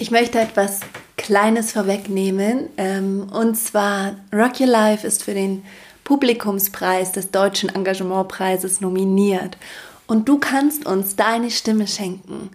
[0.00, 0.78] Ich möchte etwas
[1.16, 2.68] Kleines vorwegnehmen.
[2.76, 5.64] Ähm, und zwar Rock Your Life ist für den
[6.04, 9.58] Publikumspreis des Deutschen Engagementpreises nominiert.
[10.06, 12.50] Und du kannst uns deine Stimme schenken.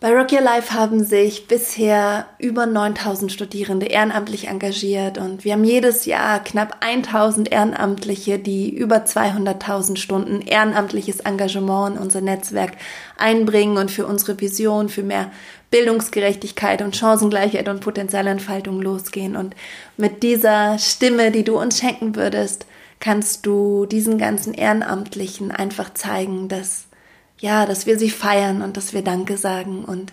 [0.00, 5.64] Bei Rock Your Life haben sich bisher über 9000 Studierende ehrenamtlich engagiert und wir haben
[5.64, 12.74] jedes Jahr knapp 1000 Ehrenamtliche, die über 200.000 Stunden ehrenamtliches Engagement in unser Netzwerk
[13.16, 15.32] einbringen und für unsere Vision für mehr
[15.70, 19.36] Bildungsgerechtigkeit und Chancengleichheit und Potenzialentfaltung losgehen.
[19.36, 19.54] Und
[19.96, 22.66] mit dieser Stimme, die du uns schenken würdest,
[23.00, 26.88] kannst du diesen ganzen Ehrenamtlichen einfach zeigen, dass
[27.40, 29.84] ja, dass wir sie feiern und dass wir Danke sagen.
[29.84, 30.12] Und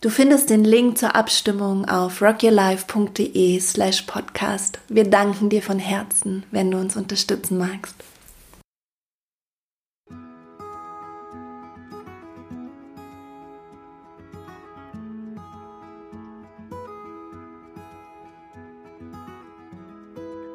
[0.00, 4.78] du findest den Link zur Abstimmung auf rockyourlife.de slash podcast.
[4.88, 7.94] Wir danken dir von Herzen, wenn du uns unterstützen magst.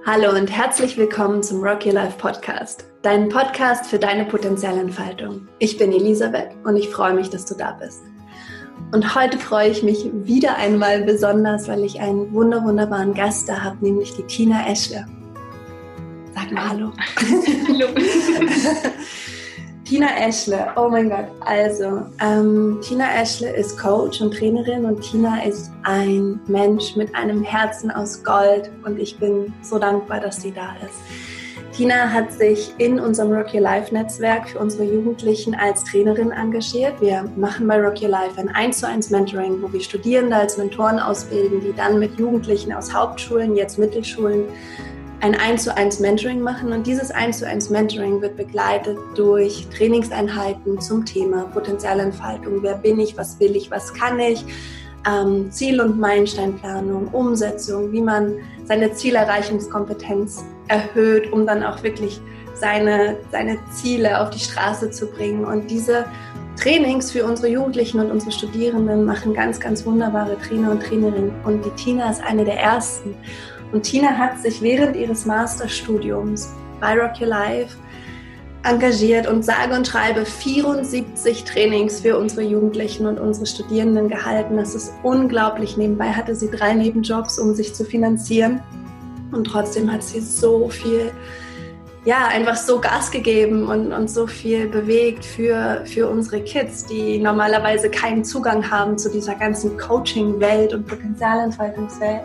[0.06, 5.48] Hallo und herzlich willkommen zum Rock Your Life Podcast, dein Podcast für deine Potenzialentfaltung.
[5.60, 8.02] Ich bin Elisabeth und ich freue mich, dass du da bist.
[8.92, 13.64] Und heute freue ich mich wieder einmal besonders, weil ich einen wunder wunderbaren Gast da
[13.64, 15.06] habe, nämlich die Tina Eschle.
[16.36, 16.92] Sag mal Hallo.
[17.70, 17.88] Hallo.
[19.86, 21.26] Tina Eschle, oh mein Gott.
[21.42, 27.44] Also, ähm, Tina Eschle ist Coach und Trainerin und Tina ist ein Mensch mit einem
[27.44, 31.00] Herzen aus Gold und ich bin so dankbar, dass sie da ist.
[31.76, 37.02] Tina hat sich in unserem Rock Your Life Netzwerk für unsere Jugendlichen als Trainerin engagiert.
[37.02, 40.58] Wir machen bei Rock Your Life ein 1 zu 1 Mentoring, wo wir Studierende als
[40.58, 44.46] Mentoren ausbilden, die dann mit Jugendlichen aus Hauptschulen, jetzt Mittelschulen
[45.24, 49.66] ein 1 zu 1 Mentoring machen und dieses 1 zu 1 Mentoring wird begleitet durch
[49.70, 52.62] Trainingseinheiten zum Thema Potenzialentfaltung.
[52.62, 54.44] Wer bin ich, was will ich, was kann ich?
[55.10, 58.34] Ähm, Ziel- und Meilensteinplanung, Umsetzung, wie man
[58.66, 62.20] seine Zielerreichungskompetenz erhöht, um dann auch wirklich
[62.54, 65.46] seine, seine Ziele auf die Straße zu bringen.
[65.46, 66.04] Und diese
[66.62, 71.32] Trainings für unsere Jugendlichen und unsere Studierenden machen ganz, ganz wunderbare Trainer und Trainerinnen.
[71.46, 73.16] Und die Tina ist eine der ersten.
[73.74, 77.76] Und Tina hat sich während ihres Masterstudiums bei Rock Your Life
[78.64, 84.58] engagiert und sage und schreibe 74 Trainings für unsere Jugendlichen und unsere Studierenden gehalten.
[84.58, 85.76] Das ist unglaublich.
[85.76, 88.62] Nebenbei hatte sie drei Nebenjobs, um sich zu finanzieren.
[89.32, 91.12] Und trotzdem hat sie so viel,
[92.06, 97.18] ja, einfach so Gas gegeben und, und so viel bewegt für, für unsere Kids, die
[97.18, 102.22] normalerweise keinen Zugang haben zu dieser ganzen Coaching-Welt und Potenzialentfaltungswelt.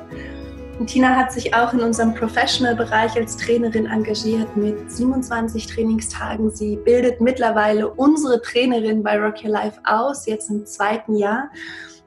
[0.78, 6.52] Und Tina hat sich auch in unserem Professional-Bereich als Trainerin engagiert mit 27 Trainingstagen.
[6.52, 11.50] Sie bildet mittlerweile unsere Trainerin bei Rock Your Life aus, jetzt im zweiten Jahr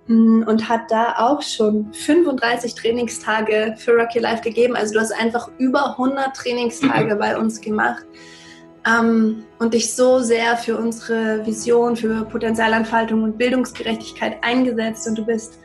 [0.08, 4.78] mm, und hat da auch schon 35 Trainingstage für Rock Your Life gegeben.
[4.78, 8.06] Also du hast einfach über 100 Trainingstage bei uns gemacht
[8.88, 15.26] ähm, und dich so sehr für unsere Vision, für Potenzialentfaltung und Bildungsgerechtigkeit eingesetzt und du
[15.26, 15.60] bist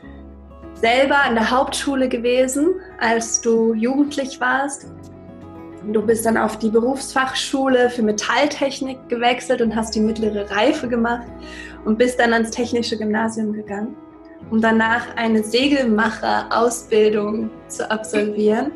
[0.79, 4.87] selber an der Hauptschule gewesen, als du jugendlich warst.
[5.91, 11.25] Du bist dann auf die Berufsfachschule für Metalltechnik gewechselt und hast die mittlere Reife gemacht
[11.85, 13.95] und bist dann ans technische Gymnasium gegangen,
[14.51, 18.73] um danach eine Segelmacher-Ausbildung zu absolvieren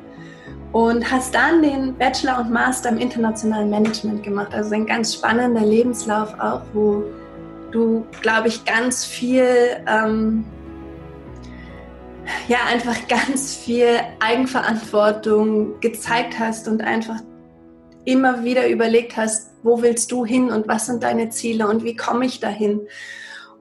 [0.72, 4.54] und hast dann den Bachelor und Master im internationalen Management gemacht.
[4.54, 7.04] Also ein ganz spannender Lebenslauf auch, wo
[7.72, 9.46] du, glaube ich, ganz viel
[9.88, 10.46] ähm,
[12.48, 17.20] ja einfach ganz viel Eigenverantwortung gezeigt hast und einfach
[18.06, 21.96] immer wieder überlegt hast, wo willst du hin und was sind deine Ziele und wie
[21.96, 22.82] komme ich dahin?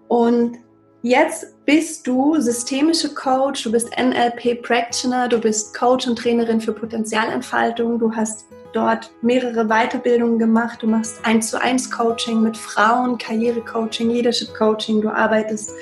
[0.08, 0.58] Und
[1.02, 6.72] jetzt bist du systemische Coach, du bist NLP Practitioner, du bist Coach und Trainerin für
[6.72, 13.18] Potenzialentfaltung, du hast dort mehrere Weiterbildungen gemacht, du machst eins zu eins Coaching mit Frauen,
[13.18, 15.72] Karrierecoaching, Leadership Coaching, du arbeitest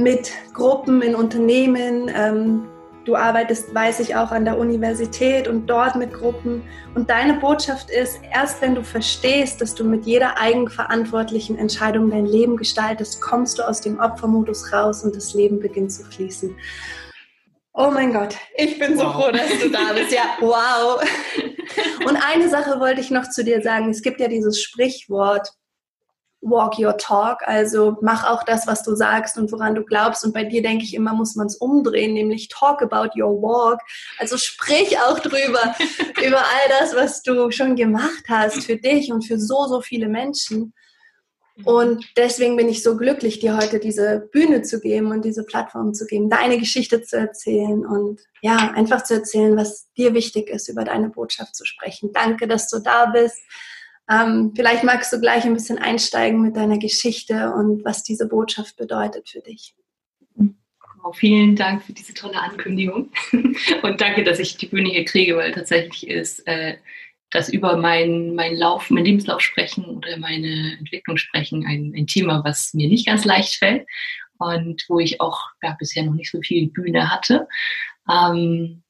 [0.00, 2.10] mit Gruppen in Unternehmen.
[2.14, 2.68] Ähm,
[3.04, 6.62] du arbeitest, weiß ich, auch an der Universität und dort mit Gruppen.
[6.94, 12.26] Und deine Botschaft ist, erst wenn du verstehst, dass du mit jeder eigenverantwortlichen Entscheidung dein
[12.26, 16.54] Leben gestaltest, kommst du aus dem Opfermodus raus und das Leben beginnt zu fließen.
[17.72, 19.02] Oh mein Gott, ich bin wow.
[19.02, 20.12] so froh, dass du da bist.
[20.12, 21.00] Ja, wow.
[22.06, 23.90] Und eine Sache wollte ich noch zu dir sagen.
[23.90, 25.50] Es gibt ja dieses Sprichwort,
[26.42, 30.24] walk your talk, also mach auch das, was du sagst und woran du glaubst.
[30.24, 33.80] Und bei dir denke ich immer, muss man es umdrehen, nämlich talk about your walk.
[34.18, 35.74] Also sprich auch drüber,
[36.26, 40.08] über all das, was du schon gemacht hast für dich und für so, so viele
[40.08, 40.72] Menschen.
[41.64, 45.92] Und deswegen bin ich so glücklich, dir heute diese Bühne zu geben und diese Plattform
[45.92, 50.68] zu geben, deine Geschichte zu erzählen und ja, einfach zu erzählen, was dir wichtig ist,
[50.68, 52.12] über deine Botschaft zu sprechen.
[52.14, 53.38] Danke, dass du da bist.
[54.10, 58.76] Ähm, vielleicht magst du gleich ein bisschen einsteigen mit deiner Geschichte und was diese Botschaft
[58.76, 59.74] bedeutet für dich.
[61.02, 63.10] Oh, vielen Dank für diese tolle Ankündigung
[63.82, 66.76] und danke, dass ich die Bühne hier kriege, weil tatsächlich ist äh,
[67.30, 72.42] das über meinen mein Lauf, meinen Lebenslauf sprechen oder meine Entwicklung sprechen ein, ein Thema,
[72.44, 73.86] was mir nicht ganz leicht fällt
[74.38, 77.46] und wo ich auch ja, bisher noch nicht so viel Bühne hatte.
[78.10, 78.82] Ähm,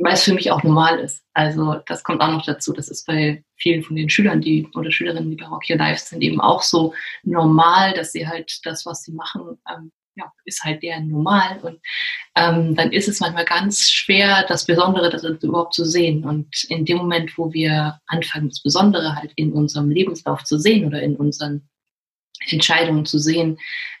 [0.00, 1.22] weil es für mich auch normal ist.
[1.34, 2.72] Also das kommt auch noch dazu.
[2.72, 6.04] Das ist bei vielen von den Schülern, die oder Schülerinnen, die bei Rock Your Life
[6.04, 10.62] sind, eben auch so normal, dass sie halt das, was sie machen, ähm, ja, ist
[10.62, 11.58] halt deren normal.
[11.62, 11.80] Und
[12.36, 16.24] ähm, dann ist es manchmal ganz schwer, das Besondere darin überhaupt zu sehen.
[16.24, 20.86] Und in dem Moment, wo wir anfangen, das Besondere halt in unserem Lebenslauf zu sehen
[20.86, 21.68] oder in unseren
[22.48, 23.58] Entscheidungen zu sehen,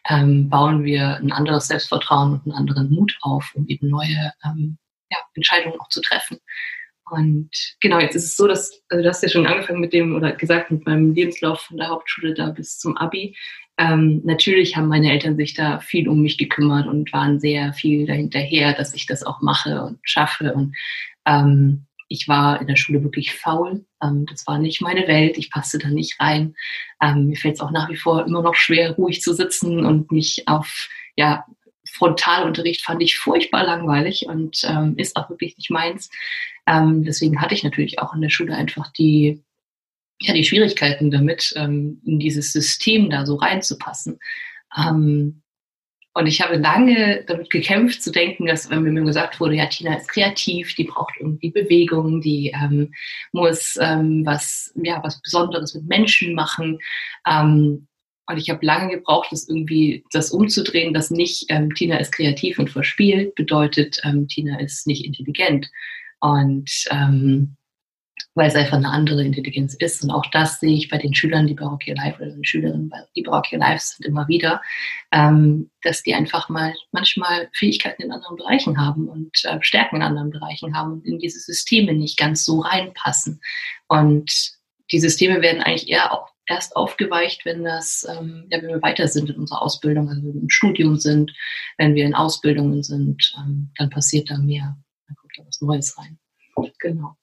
[0.08, 4.78] ähm, bauen wir ein anderes Selbstvertrauen und einen anderen Mut auf, um eben neue ähm,
[5.14, 6.38] ja, Entscheidungen auch zu treffen.
[7.10, 7.50] Und
[7.80, 10.32] genau, jetzt ist es so, dass, also du hast ja schon angefangen mit dem, oder
[10.32, 13.36] gesagt, mit meinem Lebenslauf von der Hauptschule da bis zum Abi.
[13.76, 18.06] Ähm, natürlich haben meine Eltern sich da viel um mich gekümmert und waren sehr viel
[18.06, 20.54] dahinterher, dass ich das auch mache und schaffe.
[20.54, 20.74] Und
[21.26, 23.84] ähm, ich war in der Schule wirklich faul.
[24.02, 25.36] Ähm, das war nicht meine Welt.
[25.36, 26.54] Ich passte da nicht rein.
[27.02, 30.10] Ähm, mir fällt es auch nach wie vor immer noch schwer, ruhig zu sitzen und
[30.12, 31.44] mich auf ja,
[31.94, 36.10] Frontalunterricht fand ich furchtbar langweilig und ähm, ist auch wirklich nicht meins.
[36.66, 39.42] Ähm, deswegen hatte ich natürlich auch in der Schule einfach die,
[40.20, 44.18] ja, die Schwierigkeiten damit, ähm, in dieses System da so reinzupassen.
[44.76, 45.42] Ähm,
[46.16, 49.96] und ich habe lange damit gekämpft zu denken, dass wenn mir gesagt wurde, ja, Tina
[49.96, 52.94] ist kreativ, die braucht irgendwie Bewegung, die ähm,
[53.32, 56.78] muss ähm, was, ja, was Besonderes mit Menschen machen.
[58.26, 62.58] Und ich habe lange gebraucht, das irgendwie das umzudrehen, dass nicht ähm, Tina ist kreativ
[62.58, 65.70] und verspielt bedeutet, ähm, Tina ist nicht intelligent.
[66.20, 67.56] Und ähm,
[68.34, 70.02] weil es einfach eine andere Intelligenz ist.
[70.02, 72.44] Und auch das sehe ich bei den Schülern, die bei Rock Your Life oder den
[72.44, 74.60] Schülerinnen, die bei Rock Your Life sind, immer wieder,
[75.12, 80.02] ähm, dass die einfach mal manchmal Fähigkeiten in anderen Bereichen haben und äh, Stärken in
[80.02, 83.40] anderen Bereichen haben und in diese Systeme nicht ganz so reinpassen.
[83.86, 84.56] Und
[84.90, 89.08] die Systeme werden eigentlich eher auch erst aufgeweicht, wenn das, ähm, ja, wenn wir weiter
[89.08, 91.32] sind in unserer Ausbildung, also im Studium sind,
[91.78, 94.76] wenn wir in Ausbildungen sind, ähm, dann passiert da mehr,
[95.06, 96.18] dann kommt da was Neues rein.
[96.78, 97.16] Genau.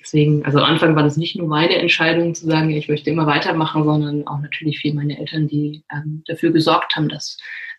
[0.00, 3.26] Deswegen, also am Anfang war das nicht nur meine Entscheidung zu sagen, ich möchte immer
[3.26, 7.36] weitermachen, sondern auch natürlich viel meine Eltern, die ähm, dafür gesorgt haben, dass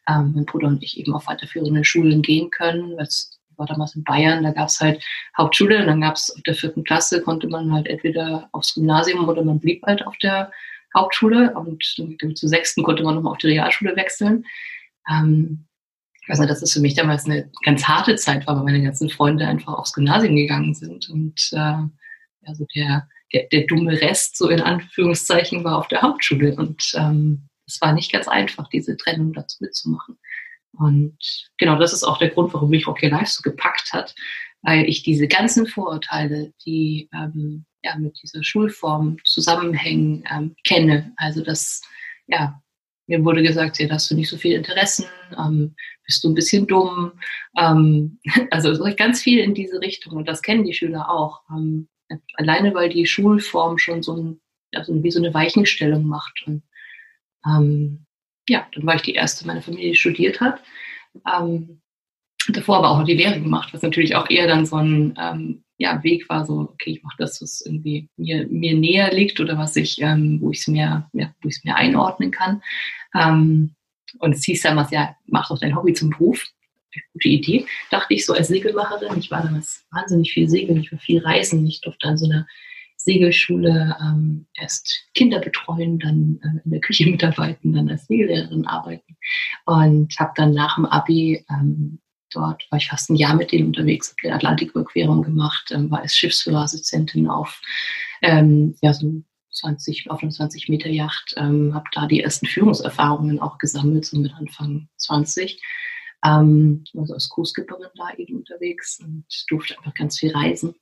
[0.08, 2.98] ähm, mein Bruder und ich eben auf weiterführende Schulen gehen können.
[2.98, 5.04] Das war damals in Bayern, da gab es halt
[5.38, 9.28] Hauptschule und dann gab es auf der vierten Klasse, konnte man halt entweder aufs Gymnasium
[9.28, 10.52] oder man blieb halt auf der
[10.96, 11.84] Hauptschule und
[12.38, 14.46] zur sechsten konnte man nochmal auf die Realschule wechseln.
[15.10, 15.66] Ähm,
[16.28, 19.48] nicht, dass das für mich damals eine ganz harte Zeit war, weil meine ganzen Freunde
[19.48, 21.84] einfach aufs Gymnasium gegangen sind und äh,
[22.46, 27.48] also der, der, der dumme Rest, so in Anführungszeichen, war auf der Hauptschule und ähm,
[27.66, 30.18] es war nicht ganz einfach, diese Trennung dazu mitzumachen.
[30.74, 31.18] Und
[31.58, 34.16] genau das ist auch der Grund, warum mich Rocky Life so gepackt hat,
[34.62, 41.14] weil ich diese ganzen Vorurteile, die ähm, ja, mit dieser Schulform zusammenhängen, ähm, kenne.
[41.18, 41.82] Also das,
[42.28, 42.62] ja,
[43.08, 45.06] mir wurde gesagt, ja, hast du nicht so viel Interessen,
[45.38, 47.14] ähm, bist du ein bisschen dumm.
[47.58, 48.20] Ähm,
[48.52, 51.42] also ganz viel in diese Richtung und das kennen die Schüler auch.
[51.50, 51.88] Ähm,
[52.36, 54.42] alleine weil die Schulform schon so ein,
[54.74, 56.44] also wie so eine Weichenstellung macht.
[56.46, 56.64] Und
[57.46, 58.06] ähm,
[58.48, 60.62] ja, dann war ich die erste meiner Familie, die studiert hat.
[61.28, 61.82] Ähm,
[62.50, 65.64] davor aber auch noch die Lehre gemacht, was natürlich auch eher dann so ein ähm,
[65.80, 69.58] ja, Weg war, so, okay, ich mache das, was irgendwie mir, mir näher liegt oder
[69.58, 72.62] was ich, ähm, wo ich es mir, ja, wo ich es mir einordnen kann.
[73.16, 73.76] Ähm,
[74.20, 76.46] und es hieß damals, ja, mach doch dein Hobby zum Beruf.
[77.14, 79.18] Gute Idee, dachte ich so als Segelmacherin.
[79.18, 81.66] Ich war damals wahnsinnig viel segeln, ich war viel reisen.
[81.66, 82.46] Ich durfte an so einer
[82.98, 89.16] Segelschule ähm, erst Kinder betreuen, dann äh, in der Küche mitarbeiten, dann als Segellehrerin arbeiten
[89.66, 92.00] und habe dann nach dem Abi ähm,
[92.32, 96.02] Dort war ich fast ein Jahr mit denen unterwegs, habe die Atlantiküberquerung gemacht, ähm, war
[96.02, 97.62] als Schiffsführerassistentin auf
[98.22, 103.40] ähm, ja, so 20, auf einer 20 Meter Yacht, ähm, habe da die ersten Führungserfahrungen
[103.40, 105.62] auch gesammelt, so mit Anfang 20.
[106.26, 110.76] Ähm, also als Co-Skipperin da eben unterwegs und durfte einfach ganz viel reisen.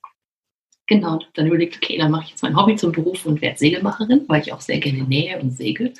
[0.87, 4.23] Genau, dann überlegt, okay, dann mache ich jetzt mein Hobby zum Beruf und werde Segelmacherin,
[4.27, 5.93] weil ich auch sehr gerne nähe und segel.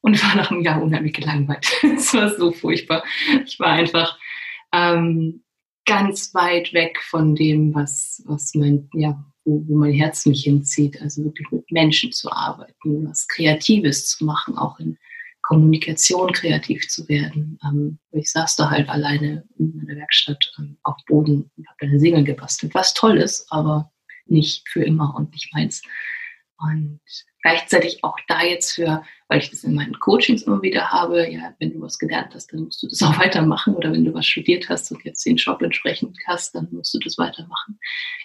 [0.00, 1.66] Und war nach einem Jahr unheimlich gelangweilt.
[1.82, 3.04] Es war so furchtbar.
[3.44, 4.18] Ich war einfach
[4.72, 5.42] ähm,
[5.86, 11.00] ganz weit weg von dem, was, was mein, ja, wo, wo mein Herz mich hinzieht.
[11.00, 14.98] Also wirklich mit Menschen zu arbeiten, was Kreatives zu machen, auch in
[15.42, 17.58] Kommunikation kreativ zu werden.
[17.64, 21.98] Ähm, ich saß da halt alleine in meiner Werkstatt ähm, auf Boden und habe eine
[21.98, 23.90] Segel gebastelt, was toll ist, aber
[24.26, 25.82] nicht für immer und nicht meins.
[26.60, 27.00] Und
[27.42, 31.54] gleichzeitig auch da jetzt für, weil ich das in meinen Coachings immer wieder habe, ja,
[31.58, 34.26] wenn du was gelernt hast, dann musst du das auch weitermachen oder wenn du was
[34.26, 37.78] studiert hast und jetzt den Job entsprechend hast, dann musst du das weitermachen.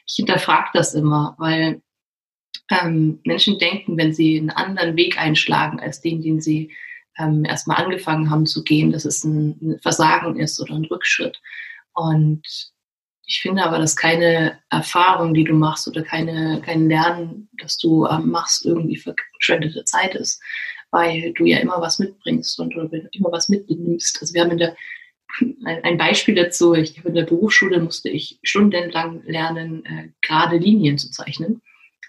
[0.06, 1.82] Ich hinterfrage das immer, weil
[2.70, 6.74] ähm, Menschen denken, wenn sie einen anderen Weg einschlagen als den, den sie
[7.18, 11.39] ähm, erstmal angefangen haben zu gehen, dass es ein, Versagen ist oder ein Rückschritt.
[11.94, 12.42] Und
[13.27, 18.05] ich finde aber, dass keine Erfahrung, die du machst oder keine, kein Lernen, das du
[18.05, 20.41] ähm, machst, irgendwie verschwendete Zeit ist,
[20.91, 24.22] weil du ja immer was mitbringst und oder immer was mitnimmst.
[24.22, 24.75] Also wir haben in der
[25.65, 31.10] ein, Beispiel dazu, ich in der Berufsschule musste ich stundenlang lernen, äh, gerade Linien zu
[31.10, 31.62] zeichnen,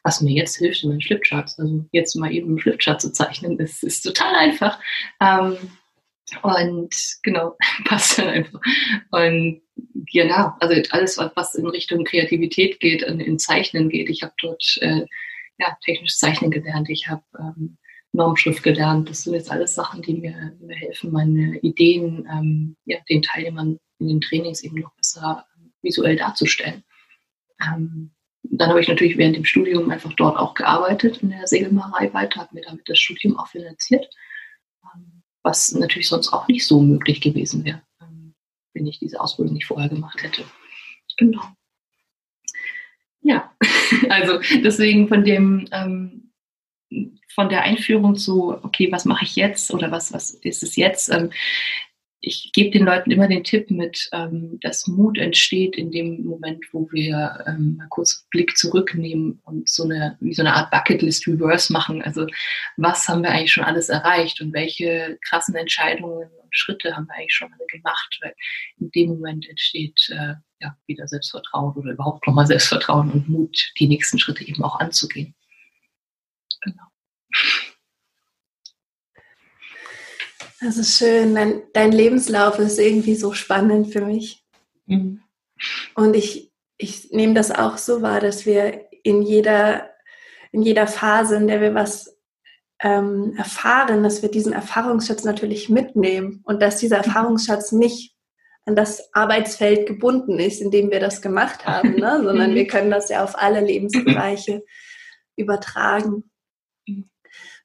[0.03, 1.59] was mir jetzt hilft in meinen Flipcharts.
[1.59, 4.79] Also jetzt mal eben einen Flipchart zu zeichnen, ist, ist total einfach.
[5.21, 5.57] Ähm,
[6.43, 8.61] und genau, passt dann einfach.
[9.11, 9.63] Und
[10.13, 14.11] genau, also alles, was in Richtung Kreativität geht, in, in Zeichnen geht.
[14.11, 15.07] Ich habe dort äh,
[15.59, 17.79] ja, technisches Zeichnen gelernt, ich habe ähm,
[18.13, 19.09] Normschrift gelernt.
[19.09, 23.79] Das sind jetzt alles Sachen, die mir, mir helfen, meine Ideen ähm, ja, den Teilnehmern
[23.99, 26.83] in den Trainings eben noch besser ähm, visuell darzustellen.
[27.63, 28.11] Ähm,
[28.43, 32.41] dann habe ich natürlich während dem Studium einfach dort auch gearbeitet in der Segelmacherei weiter,
[32.41, 34.09] habe mir damit das Studium auch finanziert
[35.47, 38.35] was natürlich sonst auch nicht so möglich gewesen wäre, ähm,
[38.75, 40.43] wenn ich diese Ausbildung nicht vorher gemacht hätte.
[41.17, 41.43] Genau.
[43.23, 43.55] Ja,
[44.11, 46.33] also deswegen von dem, ähm,
[47.33, 51.09] von der Einführung zu, okay, was mache ich jetzt oder was, was ist es jetzt?
[51.11, 51.31] Ähm,
[52.21, 56.65] ich gebe den Leuten immer den Tipp mit, ähm, dass Mut entsteht in dem Moment,
[56.73, 60.71] wo wir ähm, mal kurz einen Blick zurücknehmen und so eine, wie so eine Art
[60.71, 62.03] Bucketlist Reverse machen.
[62.03, 62.27] Also
[62.77, 67.15] was haben wir eigentlich schon alles erreicht und welche krassen Entscheidungen und Schritte haben wir
[67.15, 68.19] eigentlich schon alle gemacht?
[68.23, 68.35] Weil
[68.79, 73.89] in dem Moment entsteht äh, ja wieder Selbstvertrauen oder überhaupt nochmal Selbstvertrauen und Mut, die
[73.89, 75.35] nächsten Schritte eben auch anzugehen.
[76.63, 76.83] Genau.
[80.61, 81.35] Das ist schön.
[81.35, 84.45] Dein, dein Lebenslauf ist irgendwie so spannend für mich.
[84.87, 85.21] Mhm.
[85.95, 89.91] Und ich, ich nehme das auch so wahr, dass wir in jeder,
[90.53, 92.17] in jeder Phase, in der wir was
[92.81, 97.05] ähm, erfahren, dass wir diesen Erfahrungsschatz natürlich mitnehmen und dass dieser mhm.
[97.05, 98.15] Erfahrungsschatz nicht
[98.65, 102.21] an das Arbeitsfeld gebunden ist, in dem wir das gemacht haben, ne?
[102.25, 102.55] sondern mhm.
[102.55, 104.65] wir können das ja auf alle Lebensbereiche
[105.37, 106.25] übertragen.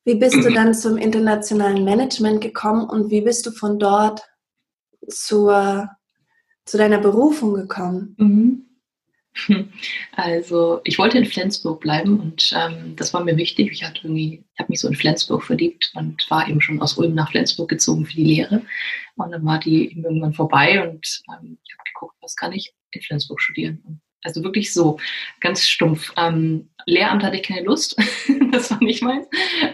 [0.03, 4.22] Wie bist du dann zum internationalen Management gekommen und wie bist du von dort
[5.08, 5.89] zur,
[6.65, 8.15] zu deiner Berufung gekommen?
[8.17, 8.65] Mhm.
[10.15, 13.72] Also ich wollte in Flensburg bleiben und ähm, das war mir wichtig.
[13.72, 17.15] Ich hatte irgendwie, habe mich so in Flensburg verliebt und war eben schon aus Ulm
[17.15, 18.62] nach Flensburg gezogen für die Lehre.
[19.15, 23.01] Und dann war die irgendwann vorbei und ähm, ich habe geguckt, was kann ich in
[23.01, 23.81] Flensburg studieren.
[23.86, 25.00] Und also wirklich so,
[25.40, 26.13] ganz stumpf.
[26.18, 27.96] Ähm, Lehramt hatte ich keine Lust,
[28.51, 29.28] das war nicht meins.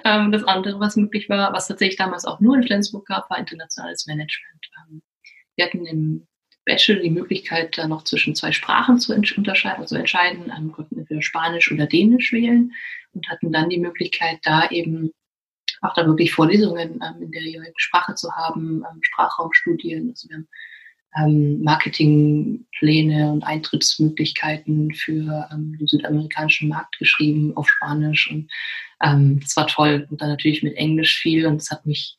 [0.03, 3.37] Ähm, das andere, was möglich war, was tatsächlich damals auch nur in Flensburg gab, war
[3.37, 4.69] internationales Management.
[4.89, 5.01] Ähm,
[5.55, 6.27] wir hatten im
[6.65, 11.21] Bachelor die Möglichkeit, da noch zwischen zwei Sprachen zu unterscheiden, also entscheiden, ähm, konnten entweder
[11.21, 12.73] Spanisch oder Dänisch wählen
[13.13, 15.11] und hatten dann die Möglichkeit, da eben
[15.81, 20.09] auch da wirklich Vorlesungen ähm, in der jeweiligen Sprache zu haben, ähm, Sprachraumstudien.
[20.09, 20.49] Also wir haben
[21.17, 28.49] ähm, Marketingpläne und Eintrittsmöglichkeiten für ähm, den südamerikanischen Markt geschrieben auf Spanisch und
[29.03, 32.17] ähm, das war toll und dann natürlich mit Englisch viel und es hat mich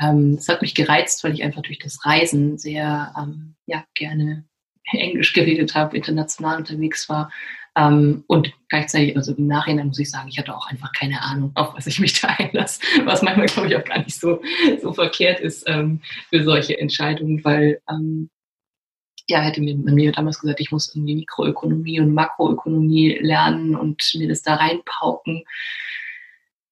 [0.00, 4.44] ähm, es hat mich gereizt, weil ich einfach durch das Reisen sehr ähm, ja gerne
[4.92, 7.30] Englisch geredet habe, international unterwegs war
[7.76, 11.52] ähm, und gleichzeitig, also im Nachhinein muss ich sagen, ich hatte auch einfach keine Ahnung,
[11.54, 14.40] auf was ich mich da einlasse, was manchmal, glaube ich, auch gar nicht so,
[14.80, 16.00] so verkehrt ist ähm,
[16.30, 18.30] für solche Entscheidungen, weil ähm,
[19.28, 24.28] ja, hätte mir, mir damals gesagt, ich muss irgendwie Mikroökonomie und Makroökonomie lernen und mir
[24.28, 25.44] das da reinpauken.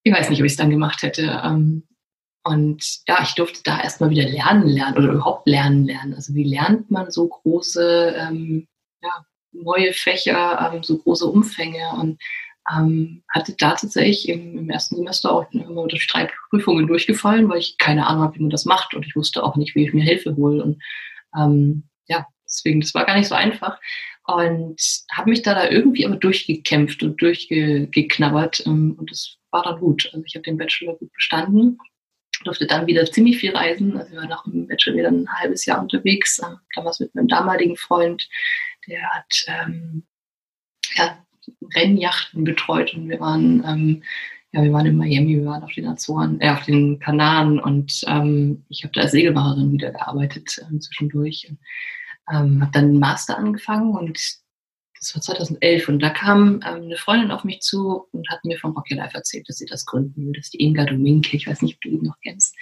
[0.03, 1.41] Ich weiß nicht, ob ich es dann gemacht hätte.
[1.45, 1.85] Ähm,
[2.45, 6.15] und ja, ich durfte da erstmal wieder lernen lernen oder überhaupt lernen lernen.
[6.15, 8.69] Also wie lernt man so große, ähm,
[9.03, 12.21] ja, neue Fächer, ähm, so große Umfänge und
[12.71, 17.59] ähm, hatte da tatsächlich im, im, ersten Semester auch immer durch drei Prüfungen durchgefallen, weil
[17.59, 19.93] ich keine Ahnung habe, wie man das macht und ich wusste auch nicht, wie ich
[19.93, 20.63] mir Hilfe hole.
[20.63, 20.83] Und
[21.39, 21.85] ähm,
[22.55, 23.79] Deswegen, das war gar nicht so einfach.
[24.27, 24.81] Und
[25.13, 28.67] habe mich da, da irgendwie aber durchgekämpft und durchgeknabbert.
[28.67, 30.09] Ähm, und das war dann gut.
[30.13, 31.79] Also ich habe den Bachelor gut bestanden,
[32.45, 33.97] durfte dann wieder ziemlich viel reisen.
[33.97, 37.29] Also ich war nach dem Bachelor wieder ein halbes Jahr unterwegs, äh, damals mit meinem
[37.29, 38.29] damaligen Freund.
[38.89, 40.05] Der hat ähm,
[40.95, 41.19] ja,
[41.75, 44.03] Rennjachten betreut und wir waren ähm,
[44.55, 48.03] ja, wir waren in Miami, wir waren auf den Azoren, äh, auf den Kanaren und
[48.07, 51.51] ähm, ich habe da als Segelmacherin wieder gearbeitet äh, zwischendurch.
[52.31, 54.19] Ähm, habe dann einen Master angefangen und
[54.99, 58.59] das war 2011 und da kam ähm, eine Freundin auf mich zu und hat mir
[58.59, 60.33] von Rocky Life erzählt, dass sie das gründen will.
[60.33, 62.57] Das ist die Inga Dominke, ich weiß nicht, ob du ihn noch kennst.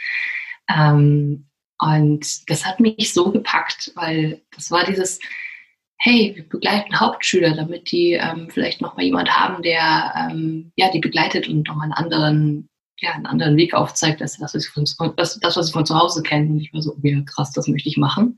[0.69, 1.47] Ähm,
[1.78, 5.21] und das hat mich so gepackt, weil das war dieses,
[5.99, 11.00] hey, wir begleiten Hauptschüler, damit die ähm, vielleicht nochmal jemand haben, der ähm, ja, die
[11.00, 14.85] begleitet und nochmal einen anderen, ja, einen anderen Weg aufzeigt, als das, was, von,
[15.16, 16.52] das, das, was sie von zu Hause kennen.
[16.52, 18.37] Und ich war so, oh ja, krass, das möchte ich machen.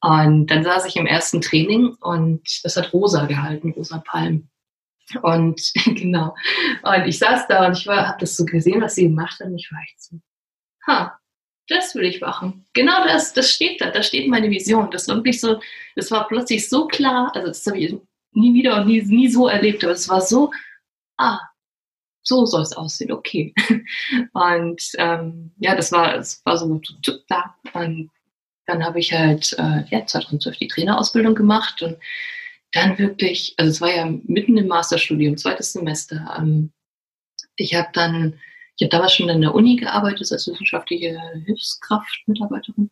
[0.00, 4.48] Und dann saß ich im ersten Training und das hat Rosa gehalten, Rosa Palm.
[5.22, 6.34] Und genau.
[6.82, 9.48] Und ich saß da und ich habe das so gesehen, was sie gemacht hat.
[9.48, 10.20] Und ich war echt so,
[10.86, 11.18] ha,
[11.68, 12.66] das will ich machen.
[12.72, 14.90] Genau das, das steht da, da steht meine Vision.
[14.90, 15.60] Das war wirklich so,
[15.96, 17.94] das war plötzlich so klar, also das habe ich
[18.32, 20.50] nie wieder und nie, nie so erlebt, aber es war so,
[21.18, 21.40] ah,
[22.22, 23.54] so soll es aussehen, okay.
[24.32, 26.80] Und ähm, ja, das war, es war so
[27.28, 27.56] da.
[27.72, 28.10] Und
[28.68, 31.96] dann habe ich halt äh, ja, 2012 die Trainerausbildung gemacht und
[32.72, 36.36] dann wirklich, also es war ja mitten im Masterstudium, zweites Semester.
[36.38, 36.70] Ähm,
[37.56, 38.38] ich habe dann,
[38.76, 42.90] ich habe damals schon in der Uni gearbeitet als wissenschaftliche Hilfskraft, Mitarbeiterin.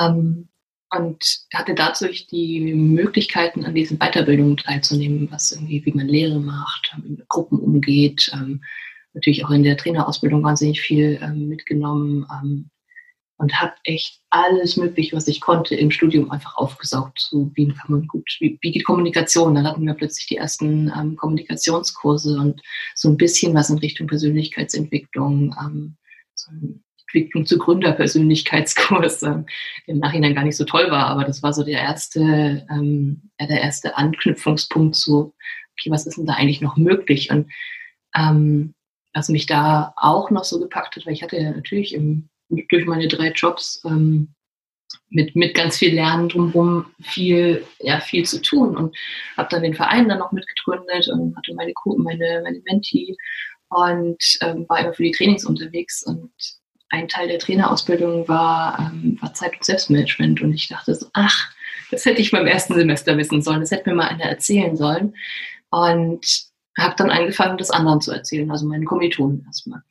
[0.00, 0.48] Ähm,
[0.92, 6.92] und hatte dadurch die Möglichkeiten, an diesen Weiterbildungen teilzunehmen, was irgendwie, wie man Lehre macht,
[6.94, 8.62] wie man mit Gruppen umgeht, ähm,
[9.12, 12.70] natürlich auch in der Trainerausbildung wahnsinnig viel ähm, mitgenommen, ähm,
[13.40, 17.18] und habe echt alles Mögliche, was ich konnte, im Studium einfach aufgesaugt.
[17.18, 19.54] So wie kann man gut, wie, geht Kommunikation?
[19.54, 22.60] Dann hatten wir plötzlich die ersten ähm, Kommunikationskurse und
[22.94, 25.96] so ein bisschen was in Richtung Persönlichkeitsentwicklung, ähm,
[26.34, 26.52] so
[27.06, 29.46] Entwicklung zu Gründerpersönlichkeitskurs, ähm,
[29.86, 33.62] im Nachhinein gar nicht so toll war, aber das war so der erste, ähm, der
[33.62, 35.34] erste Anknüpfungspunkt zu,
[35.72, 37.30] okay, was ist denn da eigentlich noch möglich?
[37.30, 37.50] Und
[38.14, 38.74] ähm,
[39.14, 42.86] was mich da auch noch so gepackt hat, weil ich hatte ja natürlich im durch
[42.86, 44.34] meine drei Jobs ähm,
[45.08, 48.76] mit, mit ganz viel Lernen drumherum viel, ja, viel zu tun.
[48.76, 48.96] Und
[49.36, 53.16] habe dann den Verein dann noch mitgegründet und hatte meine, meine, meine Menti
[53.68, 56.02] und ähm, war immer für die Trainings unterwegs.
[56.02, 56.32] Und
[56.90, 60.40] ein Teil der Trainerausbildung war, ähm, war Zeit- und Selbstmanagement.
[60.42, 61.52] Und ich dachte so, ach,
[61.90, 65.14] das hätte ich beim ersten Semester wissen sollen, das hätte mir mal einer erzählen sollen.
[65.70, 69.82] Und habe dann angefangen, das anderen zu erzählen, also meinen Kommilitonen erstmal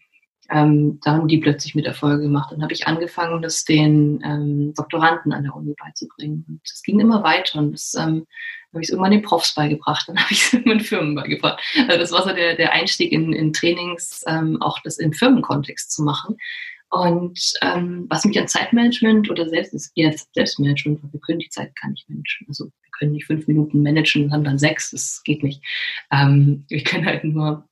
[0.51, 2.51] ähm, da haben die plötzlich mit Erfolge gemacht.
[2.51, 6.45] Dann habe ich angefangen, das den ähm, Doktoranden an der Uni beizubringen.
[6.47, 8.25] Und das ging immer weiter und das ähm,
[8.73, 11.61] habe ich es irgendwann den Profs beigebracht, dann habe ich es irgendwann Firmen beigebracht.
[11.87, 15.91] Also das war so der, der Einstieg in, in Trainings, ähm, auch das im Firmenkontext
[15.91, 16.37] zu machen.
[16.91, 21.75] Und ähm, was mich an Zeitmanagement oder selbst jetzt Selbstmanagement, weil wir können die Zeit
[21.79, 22.47] gar nicht managen.
[22.47, 25.63] Also wir können nicht fünf Minuten managen und haben dann sechs, das geht nicht.
[26.11, 27.68] Ähm, wir können halt nur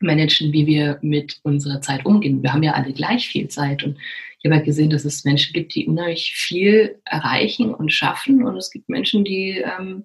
[0.00, 2.42] managen, wie wir mit unserer Zeit umgehen.
[2.42, 3.98] Wir haben ja alle gleich viel Zeit und
[4.38, 8.56] ich habe ja gesehen, dass es Menschen gibt, die unheimlich viel erreichen und schaffen und
[8.56, 10.04] es gibt Menschen, die ähm,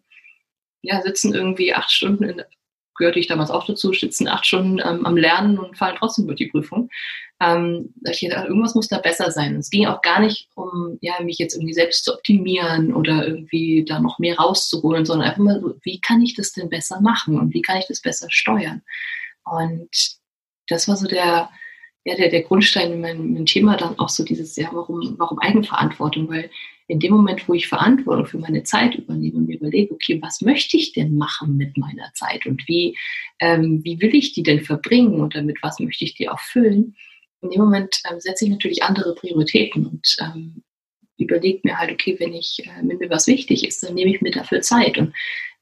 [0.81, 2.41] ja, sitzen irgendwie acht Stunden, in,
[2.95, 6.37] gehörte ich damals auch dazu, sitzen acht Stunden ähm, am Lernen und fallen trotzdem durch
[6.37, 6.89] die Prüfung.
[7.41, 9.55] Ähm, ich dachte, irgendwas muss da besser sein.
[9.55, 13.85] Es ging auch gar nicht um, ja, mich jetzt irgendwie selbst zu optimieren oder irgendwie
[13.87, 17.39] da noch mehr rauszuholen, sondern einfach mal so, wie kann ich das denn besser machen
[17.39, 18.81] und wie kann ich das besser steuern?
[19.45, 19.89] Und
[20.67, 21.49] das war so der,
[22.05, 26.29] ja, der, der Grundstein in meinem, Thema dann auch so dieses, ja, warum, warum Eigenverantwortung?
[26.29, 26.49] Weil
[26.87, 30.41] in dem Moment, wo ich Verantwortung für meine Zeit übernehme und mir überlege, okay, was
[30.41, 32.97] möchte ich denn machen mit meiner Zeit und wie,
[33.39, 36.95] ähm, wie will ich die denn verbringen oder mit was möchte ich die auch füllen?
[37.41, 40.63] In dem Moment ähm, setze ich natürlich andere Prioritäten und ähm,
[41.19, 44.21] überlege mir halt, okay, wenn ich, äh, wenn mir was wichtig ist, dann nehme ich
[44.21, 44.97] mir dafür Zeit.
[44.97, 45.13] Und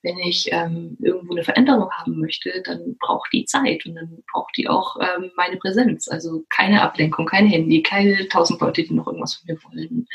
[0.03, 4.55] wenn ich ähm, irgendwo eine Veränderung haben möchte, dann braucht die Zeit und dann braucht
[4.55, 6.07] die auch ähm, meine Präsenz.
[6.07, 10.07] Also keine Ablenkung, kein Handy, keine tausend Leute, die noch irgendwas von mir wollen.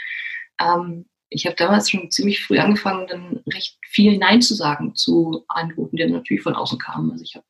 [0.60, 5.44] Ähm, ich habe damals schon ziemlich früh angefangen, dann recht viel Nein zu sagen zu
[5.48, 7.10] Angeboten, die natürlich von außen kamen.
[7.10, 7.46] Also ich habe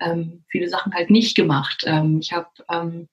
[0.00, 1.84] ähm, viele Sachen halt nicht gemacht.
[1.86, 3.08] Ähm, ich habe ähm,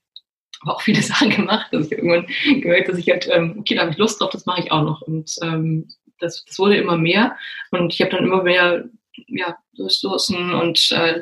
[0.63, 1.67] aber auch viele Sachen gemacht.
[1.71, 4.32] Also ich habe irgendwann gemerkt, dass ich halt, ähm, okay, da habe ich Lust drauf,
[4.32, 5.02] das mache ich auch noch.
[5.02, 5.88] Und ähm,
[6.19, 7.38] das, das wurde immer mehr
[7.71, 8.86] und ich habe dann immer mehr
[9.28, 11.21] ja, Ressourcen und äh,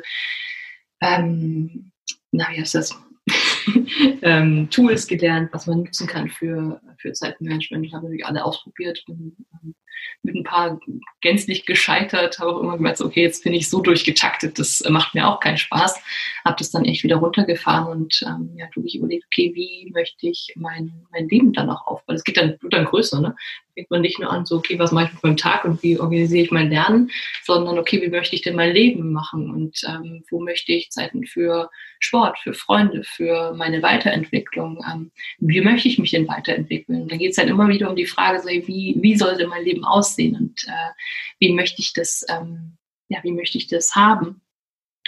[1.00, 1.90] ähm,
[2.30, 2.98] na, wie heißt das?
[4.22, 7.84] ähm, Tools gelernt, was man nutzen kann für, für Zeitmanagement.
[7.84, 9.74] Ich habe natürlich alle ausprobiert, bin ähm,
[10.22, 10.80] mit ein paar
[11.20, 15.28] gänzlich gescheitert, habe auch immer gemerkt, okay, jetzt bin ich so durchgetaktet, das macht mir
[15.28, 16.00] auch keinen Spaß.
[16.44, 20.52] Habe das dann echt wieder runtergefahren und ähm, ja, wirklich überlegt, okay, wie möchte ich
[20.56, 22.16] mein, mein Leben dann auch aufbauen?
[22.16, 23.34] Es geht dann, wird dann größer, ne?
[23.74, 25.98] fängt man nicht nur an, so, okay, was mache ich mit meinem Tag und wie
[25.98, 27.10] organisiere ich mein Lernen,
[27.42, 31.24] sondern, okay, wie möchte ich denn mein Leben machen und ähm, wo möchte ich Zeiten
[31.24, 36.91] für Sport, für Freunde, für meine Weiterentwicklung, ähm, wie möchte ich mich denn weiterentwickeln?
[37.08, 39.84] Da geht es halt immer wieder um die Frage, so, wie, wie sollte mein Leben
[39.84, 40.90] aussehen und äh,
[41.38, 42.76] wie möchte ich das, ähm,
[43.08, 44.42] ja, wie möchte ich das haben?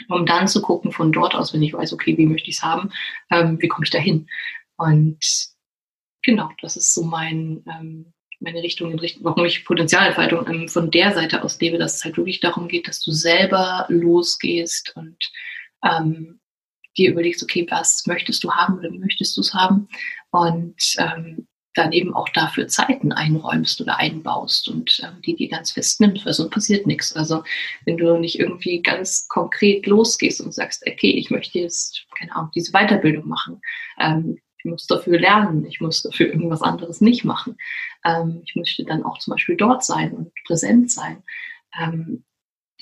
[0.09, 2.63] Um dann zu gucken von dort aus, wenn ich weiß, okay, wie möchte ich es
[2.63, 2.91] haben,
[3.31, 4.29] ähm, wie komme ich da hin?
[4.77, 5.19] Und
[6.23, 10.91] genau, das ist so mein, ähm, meine Richtung in Richtung, warum ich Potenzialentfaltung ähm, von
[10.91, 15.17] der Seite aus lebe, dass es halt wirklich darum geht, dass du selber losgehst und
[15.85, 16.41] ähm,
[16.97, 19.89] dir überlegst, okay, was möchtest du haben oder wie möchtest du es haben
[20.31, 25.73] und ähm, dann eben auch dafür Zeiten einräumst oder einbaust und ähm, die dir ganz
[25.73, 27.15] fest nimmst, weil so passiert nichts.
[27.15, 27.43] Also
[27.85, 32.51] wenn du nicht irgendwie ganz konkret losgehst und sagst, okay, ich möchte jetzt, keine Ahnung,
[32.55, 33.61] diese Weiterbildung machen,
[34.01, 37.57] ähm, ich muss dafür lernen, ich muss dafür irgendwas anderes nicht machen.
[38.05, 41.23] Ähm, ich möchte dann auch zum Beispiel dort sein und präsent sein.
[41.79, 42.25] Ähm,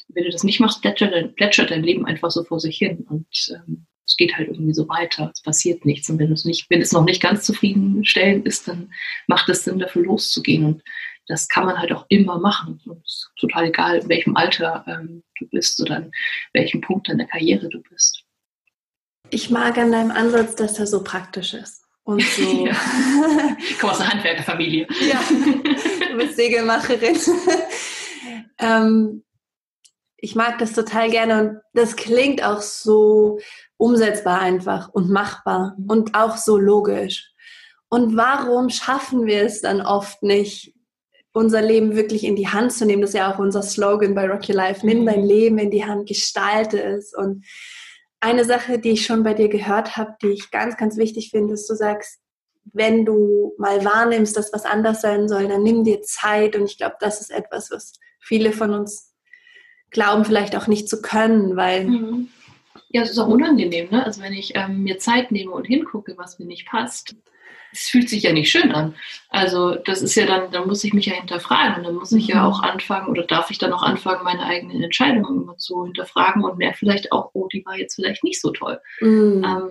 [0.09, 3.27] wenn du das nicht machst, plätschert, plätschert dein Leben einfach so vor sich hin und
[3.55, 5.31] ähm, es geht halt irgendwie so weiter.
[5.33, 6.09] Es passiert nichts.
[6.11, 8.93] Und wenn es nicht, wenn es noch nicht ganz zufriedenstellend ist, dann
[9.27, 10.65] macht es Sinn, dafür loszugehen.
[10.67, 10.83] Und
[11.29, 12.79] das kann man halt auch immer machen.
[12.85, 16.11] Und es ist total egal, in welchem Alter ähm, du bist oder in
[16.53, 18.23] welchem Punkt deiner Karriere du bist.
[19.31, 21.85] Ich mag an deinem Ansatz, dass er so praktisch ist.
[22.05, 22.67] Und so.
[22.67, 22.77] ja.
[23.59, 24.87] Ich komme aus einer Handwerkerfamilie.
[25.09, 25.23] ja,
[26.11, 27.17] du bist Segelmacherin.
[28.59, 29.23] ähm,
[30.23, 33.41] ich mag das total gerne und das klingt auch so
[33.83, 37.33] umsetzbar einfach und machbar und auch so logisch.
[37.89, 40.73] Und warum schaffen wir es dann oft nicht,
[41.33, 43.03] unser Leben wirklich in die Hand zu nehmen?
[43.03, 44.87] Das ist ja auch unser Slogan bei Rock Your Life.
[44.87, 47.45] Nimm dein Leben in die Hand, gestalte es und
[48.21, 51.55] eine Sache, die ich schon bei dir gehört habe, die ich ganz, ganz wichtig finde,
[51.55, 52.21] ist, du sagst,
[52.73, 56.55] wenn du mal wahrnimmst, dass was anders sein soll, dann nimm dir Zeit.
[56.55, 59.13] Und ich glaube, das ist etwas, was viele von uns
[59.91, 61.87] glauben, vielleicht auch nicht zu können, weil.
[61.87, 62.29] Mhm.
[62.93, 64.05] Ja, es ist auch unangenehm, ne?
[64.05, 67.17] Also wenn ich ähm, mir Zeit nehme und hingucke, was mir nicht passt,
[67.73, 68.95] es fühlt sich ja nicht schön an.
[69.31, 72.27] Also das ist ja dann, da muss ich mich ja hinterfragen und dann muss ich
[72.27, 72.53] ja mhm.
[72.53, 76.59] auch anfangen oder darf ich dann auch anfangen, meine eigenen Entscheidungen immer zu hinterfragen und
[76.59, 78.79] mehr vielleicht auch, oh, die war jetzt vielleicht nicht so toll.
[79.01, 79.43] Mhm.
[79.45, 79.71] Ähm,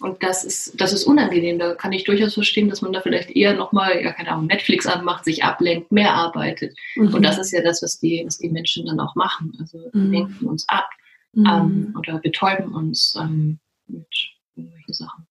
[0.00, 1.58] und das ist, das ist unangenehm.
[1.58, 4.86] Da kann ich durchaus verstehen, dass man da vielleicht eher nochmal, ja, keine Ahnung, Netflix
[4.86, 6.74] anmacht, sich ablenkt, mehr arbeitet.
[6.96, 7.12] Mhm.
[7.12, 9.52] Und das ist ja das, was die, was die Menschen dann auch machen.
[9.60, 10.10] Also mhm.
[10.10, 10.88] lenken uns ab
[11.32, 11.46] mhm.
[11.46, 14.06] ähm, oder betäuben uns ähm, mit
[14.54, 15.26] irgendwelchen Sachen.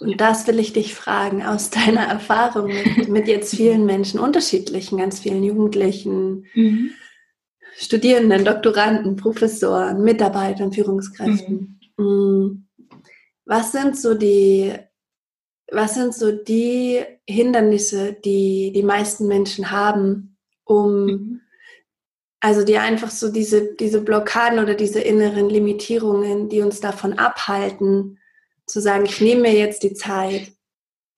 [0.00, 4.98] Und das will ich dich fragen aus deiner Erfahrung mit, mit jetzt vielen Menschen, unterschiedlichen,
[4.98, 6.90] ganz vielen Jugendlichen, mhm.
[7.76, 11.80] Studierenden, Doktoranden, Professoren, Mitarbeitern, Führungskräften.
[11.96, 12.04] Mhm.
[12.04, 12.68] Mm.
[13.44, 14.72] Was sind so die,
[15.70, 21.40] was sind so die Hindernisse, die die meisten Menschen haben, um, mhm.
[22.42, 28.18] Also die einfach so diese, diese Blockaden oder diese inneren Limitierungen, die uns davon abhalten,
[28.66, 30.50] zu sagen, ich nehme mir jetzt die Zeit,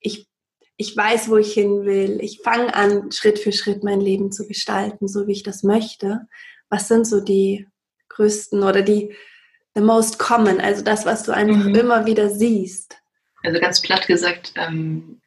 [0.01, 0.29] ich,
[0.77, 4.47] ich weiß, wo ich hin will, ich fange an, Schritt für Schritt mein Leben zu
[4.47, 6.29] gestalten, so wie ich das möchte.
[6.69, 7.67] Was sind so die
[8.11, 9.15] größten oder die
[9.75, 11.75] the most common, also das, was du einfach mhm.
[11.75, 12.99] immer wieder siehst?
[13.43, 15.23] Also ganz platt gesagt, ähm,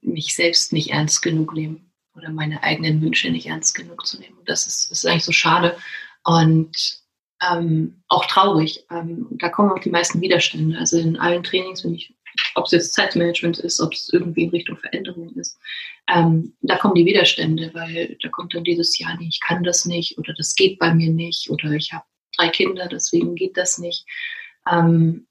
[0.00, 4.38] mich selbst nicht ernst genug nehmen oder meine eigenen Wünsche nicht ernst genug zu nehmen.
[4.38, 5.76] Und das ist, ist eigentlich so schade.
[6.24, 7.04] Und
[7.50, 8.84] ähm, auch traurig.
[8.90, 10.78] Ähm, da kommen auch die meisten Widerstände.
[10.78, 12.14] Also in allen Trainings, wenn ich,
[12.54, 15.58] ob es jetzt Zeitmanagement ist, ob es irgendwie in Richtung Veränderung ist,
[16.08, 19.84] ähm, da kommen die Widerstände, weil da kommt dann dieses Jahr, nee, ich kann das
[19.84, 22.04] nicht oder das geht bei mir nicht oder ich habe
[22.36, 24.06] drei Kinder, deswegen geht das nicht.
[24.70, 25.26] Ähm,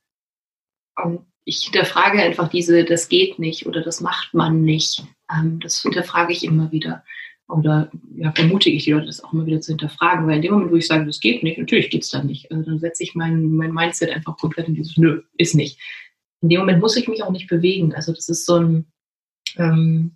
[0.95, 5.03] und ich hinterfrage einfach diese, das geht nicht oder das macht man nicht.
[5.33, 7.03] Ähm, das hinterfrage ich immer wieder
[7.47, 10.53] oder ja, vermutige ich die Leute, das auch immer wieder zu hinterfragen, weil in dem
[10.53, 12.51] Moment, wo ich sage, das geht nicht, natürlich geht es dann nicht.
[12.51, 15.79] Also dann setze ich mein, mein Mindset einfach komplett in dieses, nö, ist nicht.
[16.41, 17.93] In dem Moment muss ich mich auch nicht bewegen.
[17.93, 18.85] Also das ist so ein,
[19.57, 20.15] ähm,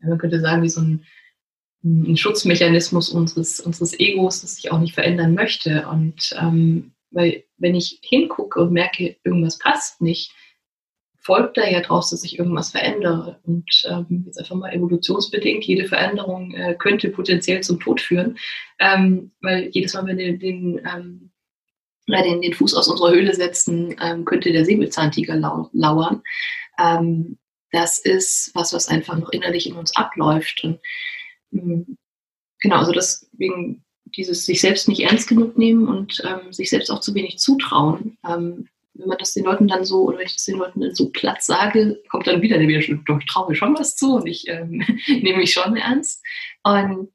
[0.00, 1.04] man könnte sagen, wie so ein,
[1.82, 5.86] ein Schutzmechanismus unseres, unseres Egos, das ich auch nicht verändern möchte.
[5.88, 10.32] Und ähm, weil wenn ich hingucke und merke, irgendwas passt nicht,
[11.20, 13.38] folgt da ja draus, dass ich irgendwas verändere.
[13.44, 18.38] Und ähm, jetzt einfach mal evolutionsbedingt, jede Veränderung äh, könnte potenziell zum Tod führen.
[18.78, 21.30] Ähm, weil jedes Mal, wenn du den, ähm,
[22.08, 26.22] den, den Fuß aus unserer Höhle setzen, ähm, könnte der Säbelzahntiger lau lauern.
[26.78, 27.38] Ähm,
[27.70, 30.64] das ist was, was einfach noch innerlich in uns abläuft.
[30.64, 30.80] Und
[31.50, 31.96] mh, mm,
[32.60, 33.84] genau, also deswegen
[34.16, 38.18] dieses sich selbst nicht ernst genug nehmen und ähm, sich selbst auch zu wenig zutrauen.
[39.00, 41.10] Wenn man das den Leuten dann so, oder wenn ich das den Leuten dann so
[41.10, 44.26] platt sage, kommt dann wieder der Widerstand, doch, ich traue mir schon was zu und
[44.26, 46.22] ich ähm, nehme mich schon ernst.
[46.62, 47.10] Und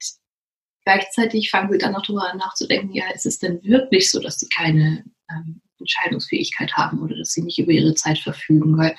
[0.85, 4.49] gleichzeitig fangen sie dann noch darüber nachzudenken, ja, ist es denn wirklich so, dass sie
[4.49, 8.77] keine ähm, Entscheidungsfähigkeit haben oder dass sie nicht über ihre Zeit verfügen?
[8.77, 8.95] Weil,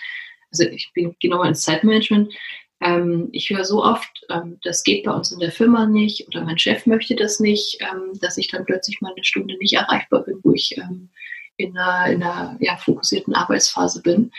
[0.51, 2.33] also ich bin genau ins Zeitmanagement.
[2.81, 6.45] Ähm, ich höre so oft, ähm, das geht bei uns in der Firma nicht oder
[6.45, 10.25] mein Chef möchte das nicht, ähm, dass ich dann plötzlich mal eine Stunde nicht erreichbar
[10.25, 11.11] bin, wo ich ähm,
[11.57, 14.31] in einer, in einer ja, fokussierten Arbeitsphase bin.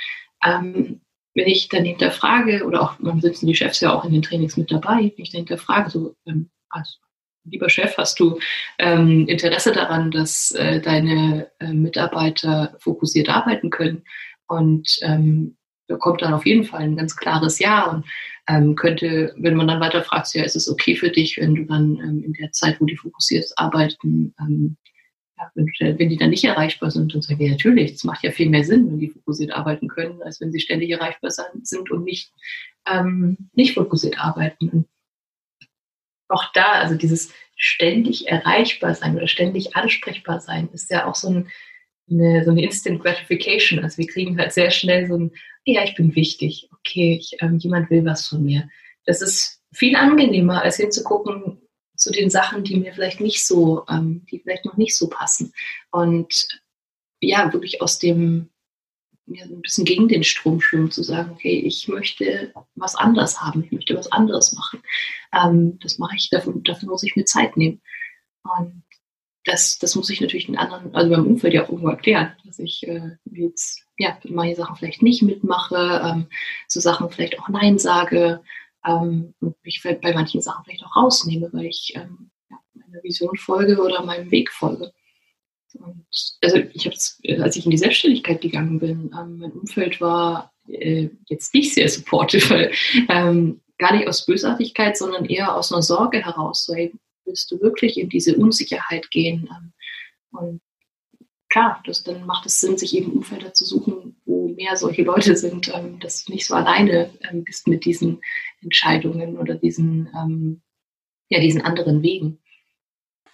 [0.43, 1.01] Ähm,
[1.34, 4.58] wenn ich dann hinterfrage, oder auch, man sitzen die Chefs ja auch in den Trainings
[4.58, 6.93] mit dabei, wenn ich dann hinterfrage, so, ähm, also,
[7.43, 8.39] lieber Chef, hast du
[8.80, 14.03] ähm, Interesse daran, dass äh, deine äh, Mitarbeiter fokussiert arbeiten können?
[14.47, 18.06] Und ähm, da kommt dann auf jeden Fall ein ganz klares Ja und
[18.47, 21.65] ähm, könnte, wenn man dann weiter fragt, ja, ist es okay für dich, wenn du
[21.65, 24.34] dann ähm, in der Zeit, wo die fokussiert arbeiten,
[25.38, 25.67] ja, wenn,
[26.00, 28.50] wenn, die dann nicht erreichbar sind, dann sage ich, ja, natürlich, es macht ja viel
[28.50, 32.32] mehr Sinn, wenn die fokussiert arbeiten können, als wenn sie ständig erreichbar sind und nicht,
[32.88, 34.69] ähm, nicht fokussiert arbeiten.
[34.69, 34.88] Und
[36.28, 41.30] auch da, also dieses ständig erreichbar sein oder ständig ansprechbar sein, ist ja auch so,
[41.30, 41.50] ein,
[42.10, 43.84] eine, so eine Instant Gratification.
[43.84, 45.32] Also wir kriegen halt sehr schnell so ein,
[45.65, 48.69] ja, ich bin wichtig, okay, ich, ähm, jemand will was von mir.
[49.06, 51.62] Das ist viel angenehmer, als hinzugucken
[51.98, 55.54] zu den Sachen, die mir vielleicht nicht so, ähm, die vielleicht noch nicht so passen.
[55.92, 56.48] Und
[57.20, 58.50] ja, wirklich aus dem
[59.28, 63.64] ja, ein bisschen gegen den Strom schwimmen, zu sagen, okay, ich möchte was anderes haben,
[63.64, 64.82] ich möchte was anderes machen.
[65.34, 67.82] Ähm, das mache ich, dafür, dafür muss ich mir Zeit nehmen.
[68.44, 68.84] Und
[69.44, 72.60] das, das muss ich natürlich den anderen, also beim Umfeld ja auch irgendwo erklären, dass
[72.60, 76.28] ich äh, jetzt ja, manche Sachen vielleicht nicht mitmache, ähm,
[76.68, 78.42] so Sachen vielleicht auch Nein sage
[78.88, 83.36] ähm, und mich bei manchen Sachen vielleicht auch rausnehme, weil ich ähm, ja, meiner Vision
[83.38, 84.91] folge oder meinem Weg folge.
[85.73, 86.06] Und
[86.41, 91.10] also ich habe als ich in die Selbstständigkeit gegangen bin, ähm, mein Umfeld war äh,
[91.28, 92.71] jetzt nicht sehr supportive,
[93.10, 96.65] ähm, gar nicht aus Bösartigkeit, sondern eher aus einer Sorge heraus.
[96.65, 96.93] So, hey,
[97.26, 99.50] willst du wirklich in diese Unsicherheit gehen?
[99.52, 99.73] Ähm,
[100.32, 100.62] und
[101.50, 105.36] klar, das, dann macht es Sinn, sich eben Umfelder zu suchen, wo mehr solche Leute
[105.36, 108.21] sind, ähm, dass du nicht so alleine ähm, bist mit diesen
[108.62, 110.62] Entscheidungen oder diesen, ähm,
[111.30, 112.39] ja, diesen anderen Wegen.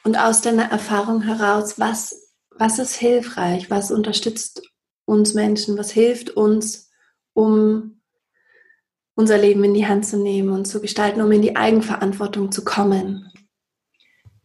[0.04, 2.24] Und aus deiner Erfahrung heraus, was
[2.58, 3.70] was ist hilfreich?
[3.70, 4.62] Was unterstützt
[5.06, 5.78] uns Menschen?
[5.78, 6.92] Was hilft uns,
[7.34, 8.02] um
[9.16, 12.64] unser Leben in die Hand zu nehmen und zu gestalten, um in die Eigenverantwortung zu
[12.64, 13.32] kommen?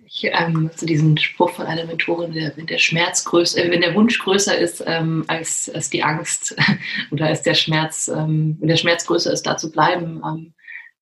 [0.05, 3.83] Ich ähm, zu diesem Spruch von einer Mentorin, der, wenn der Schmerz größer, äh, wenn
[3.83, 6.57] der Wunsch größer ist ähm, als, als die Angst
[7.11, 10.55] oder als der Schmerz, ähm, wenn der Schmerz größer ist, da zu bleiben, ähm,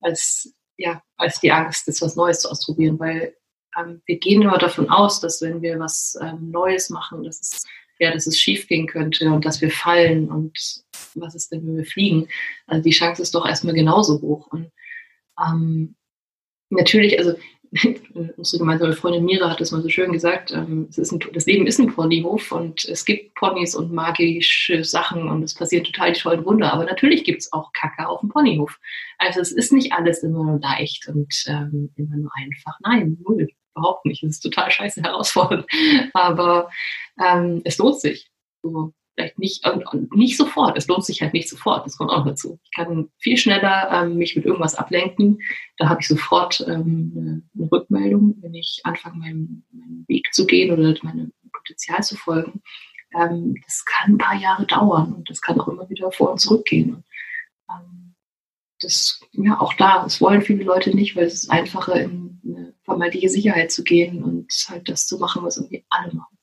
[0.06, 3.34] als ja, als die Angst, jetzt was Neues zu ausprobieren, weil
[3.78, 7.64] ähm, wir gehen immer davon aus, dass wenn wir was ähm, Neues machen, dass es,
[7.98, 11.78] ja, dass es schief gehen könnte und dass wir fallen und was ist denn, wenn
[11.78, 12.28] wir fliegen?
[12.66, 14.48] Also die Chance ist doch erstmal genauso hoch.
[14.48, 14.70] Und
[15.42, 15.96] ähm,
[16.68, 17.34] natürlich, also
[18.36, 21.78] unsere gemeinsame Freundin Mira hat das mal so schön gesagt, ähm, ein, das Leben ist
[21.78, 26.44] ein Ponyhof und es gibt Ponys und magische Sachen und es passieren total die tollen
[26.44, 28.78] Wunder, aber natürlich gibt es auch Kacke auf dem Ponyhof.
[29.18, 32.78] Also es ist nicht alles immer nur leicht und ähm, immer nur einfach.
[32.82, 34.22] Nein, null überhaupt nicht.
[34.22, 35.66] Es ist total scheiße herausfordernd.
[36.14, 36.70] Aber
[37.22, 38.30] ähm, es lohnt sich.
[38.62, 39.64] So, vielleicht nicht,
[40.14, 40.76] nicht sofort.
[40.76, 41.86] Es lohnt sich halt nicht sofort.
[41.86, 42.60] Das kommt auch dazu.
[42.64, 45.40] Ich kann viel schneller ähm, mich mit irgendwas ablenken.
[45.78, 50.70] Da habe ich sofort ähm, eine Rückmeldung, wenn ich anfange, meinen, meinen Weg zu gehen
[50.70, 52.62] oder meinem Potenzial zu folgen.
[53.18, 56.38] Ähm, das kann ein paar Jahre dauern und das kann auch immer wieder vor und
[56.38, 57.02] zurück gehen.
[57.70, 58.14] Ähm,
[58.80, 62.74] das, ja, auch da, das wollen viele Leute nicht, weil es ist einfacher, in eine
[62.84, 66.35] vermeintliche Sicherheit zu gehen und halt das zu machen, was irgendwie alle machen.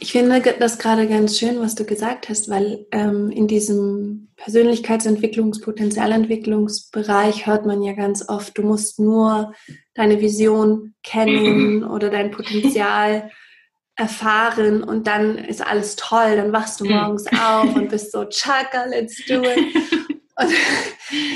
[0.00, 5.62] Ich finde das gerade ganz schön, was du gesagt hast, weil ähm, in diesem Persönlichkeitsentwicklungs-,
[5.62, 9.52] Potenzialentwicklungsbereich hört man ja ganz oft, du musst nur
[9.94, 13.30] deine Vision kennen oder dein Potenzial
[13.96, 16.92] erfahren und dann ist alles toll, dann wachst du hm.
[16.92, 19.58] morgens auf und bist so, Chaka, let's do it.
[20.40, 20.52] Und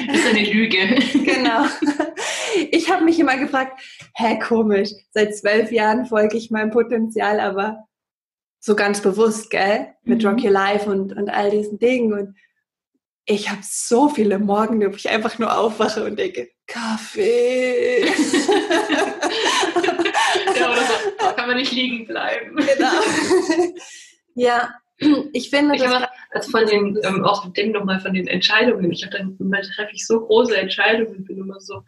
[0.07, 0.79] das ist eine Lüge.
[1.25, 1.65] genau.
[2.71, 3.81] Ich habe mich immer gefragt,
[4.15, 7.89] hä, komisch, seit zwölf Jahren folge ich meinem Potenzial, aber
[8.65, 9.89] so ganz bewusst, gell?
[10.05, 10.29] Mit mhm.
[10.29, 12.13] Rock Your Life und, und all diesen Dingen.
[12.13, 12.37] Und
[13.27, 18.05] ich habe so viele Morgen, wo ich einfach nur aufwache und denke, Kaffee.
[20.57, 22.55] ja, oder so, da kann man nicht liegen bleiben.
[22.55, 23.73] Genau.
[24.37, 24.73] ja,
[25.33, 28.93] ich finde, ich habe also von den, ähm, auch dem nochmal von den Entscheidungen.
[28.93, 31.83] Ich habe dann immer treffe ich so große Entscheidungen bin immer so,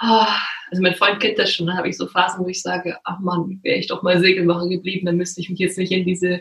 [0.00, 3.18] also mein Freund kennt das schon, da habe ich so Phasen, wo ich sage, ach
[3.20, 6.40] Mann, wäre ich doch mal Segelmacher geblieben, dann müsste ich mich jetzt nicht in diese,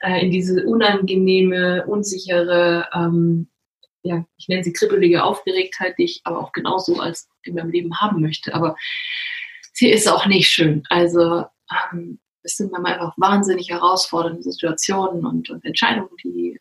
[0.00, 3.48] äh, in diese unangenehme, unsichere, ähm,
[4.02, 7.98] ja, ich nenne sie kribbelige Aufgeregtheit, die ich aber auch genauso als in meinem Leben
[7.98, 8.54] haben möchte.
[8.54, 8.76] Aber
[9.72, 10.82] sie ist auch nicht schön.
[10.90, 11.46] Also
[11.92, 16.58] ähm, es sind manchmal einfach wahnsinnig herausfordernde Situationen und, und Entscheidungen, die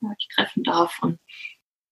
[0.00, 0.98] ja, ich treffen darf.
[1.02, 1.18] Und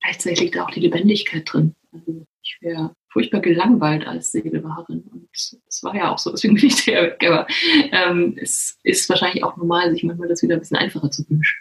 [0.01, 1.75] gleichzeitig liegt da auch die Lebendigkeit drin.
[1.93, 5.05] Also ich wäre furchtbar gelangweilt als Segelwahrerin.
[5.13, 7.23] Und es war ja auch so, deswegen bin ich der weg.
[7.27, 7.47] Aber
[7.93, 11.61] ähm, es ist wahrscheinlich auch normal, sich manchmal das wieder ein bisschen einfacher zu wünschen.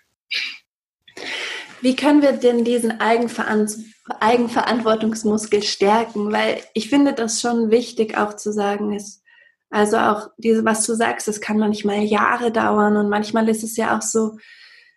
[1.81, 6.31] Wie können wir denn diesen Eigenverantwortungsmuskel stärken?
[6.31, 9.23] Weil ich finde das schon wichtig auch zu sagen, ist,
[9.69, 13.77] also auch diese, was du sagst, das kann manchmal Jahre dauern und manchmal ist es
[13.77, 14.37] ja auch so,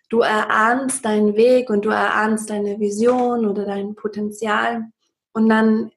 [0.09, 4.83] du erahnst deinen Weg und du erahnst deine Vision oder dein Potenzial
[5.31, 5.91] und dann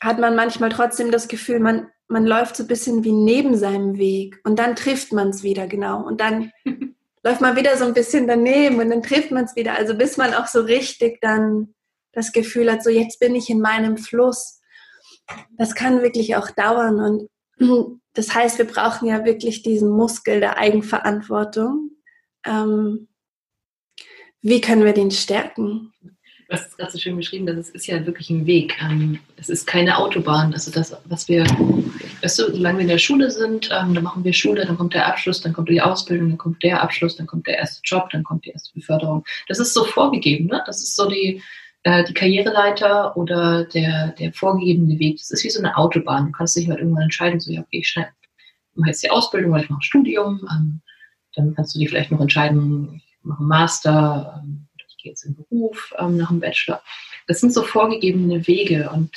[0.00, 3.96] hat man manchmal trotzdem das Gefühl, man, man läuft so ein bisschen wie neben seinem
[3.96, 6.52] Weg und dann trifft man es wieder genau und dann
[7.22, 9.74] läuft man wieder so ein bisschen daneben und dann trifft man es wieder.
[9.74, 11.74] Also bis man auch so richtig dann
[12.12, 14.60] das Gefühl hat, so jetzt bin ich in meinem Fluss.
[15.58, 17.28] Das kann wirklich auch dauern
[17.58, 21.90] und das heißt, wir brauchen ja wirklich diesen Muskel der Eigenverantwortung.
[22.44, 23.08] Ähm,
[24.40, 25.92] wie können wir den stärken?
[26.48, 28.76] Du hast es gerade so schön beschrieben, dass es ist ja wirklich ein Weg.
[28.80, 30.52] Ähm, es ist keine Autobahn.
[30.52, 31.44] Also das, was wir,
[32.22, 34.94] weißt du, solange wir in der Schule sind, ähm, dann machen wir Schule, dann kommt
[34.94, 38.10] der Abschluss, dann kommt die Ausbildung, dann kommt der Abschluss, dann kommt der erste Job,
[38.10, 39.24] dann kommt die erste Beförderung.
[39.48, 40.62] Das ist so vorgegeben, ne?
[40.66, 41.42] Das ist so die,
[41.82, 45.16] äh, die Karriereleiter oder der, der vorgegebene Weg.
[45.18, 46.26] Das ist wie so eine Autobahn.
[46.26, 47.96] Du kannst dich halt irgendwann entscheiden, so ja, okay, ich
[48.74, 50.46] mache jetzt die Ausbildung oder ich mache ein Studium.
[50.52, 50.80] Ähm,
[51.34, 54.44] dann kannst du dir vielleicht noch entscheiden, ich mache einen Master,
[55.06, 56.82] jetzt in Beruf ähm, nach dem Bachelor.
[57.26, 59.10] Das sind so vorgegebene Wege und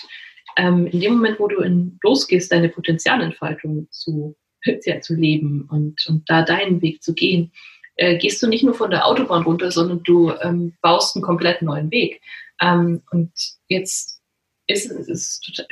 [0.57, 4.35] ähm, in dem Moment, wo du in, losgehst, deine Potenzialentfaltung zu,
[4.85, 7.51] ja, zu leben und, und da deinen Weg zu gehen,
[7.95, 11.61] äh, gehst du nicht nur von der Autobahn runter, sondern du ähm, baust einen komplett
[11.61, 12.21] neuen Weg.
[12.61, 13.31] Ähm, und
[13.67, 14.21] jetzt
[14.67, 15.65] ist es total,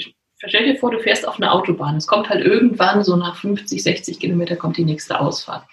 [0.45, 1.97] stell dir vor, du fährst auf einer Autobahn.
[1.97, 5.67] Es kommt halt irgendwann so nach 50, 60 Kilometer kommt die nächste Ausfahrt.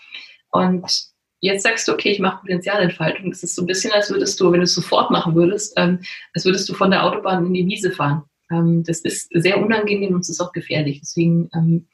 [0.50, 1.13] Und
[1.44, 3.30] Jetzt sagst du, okay, ich mache Potenzialentfaltung.
[3.30, 5.98] Es ist so ein bisschen, als würdest du, wenn du es sofort machen würdest, ähm,
[6.32, 8.22] als würdest du von der Autobahn in die Wiese fahren.
[8.50, 11.00] Ähm, das ist sehr unangenehm und es ist auch gefährlich.
[11.02, 11.86] Deswegen, ähm,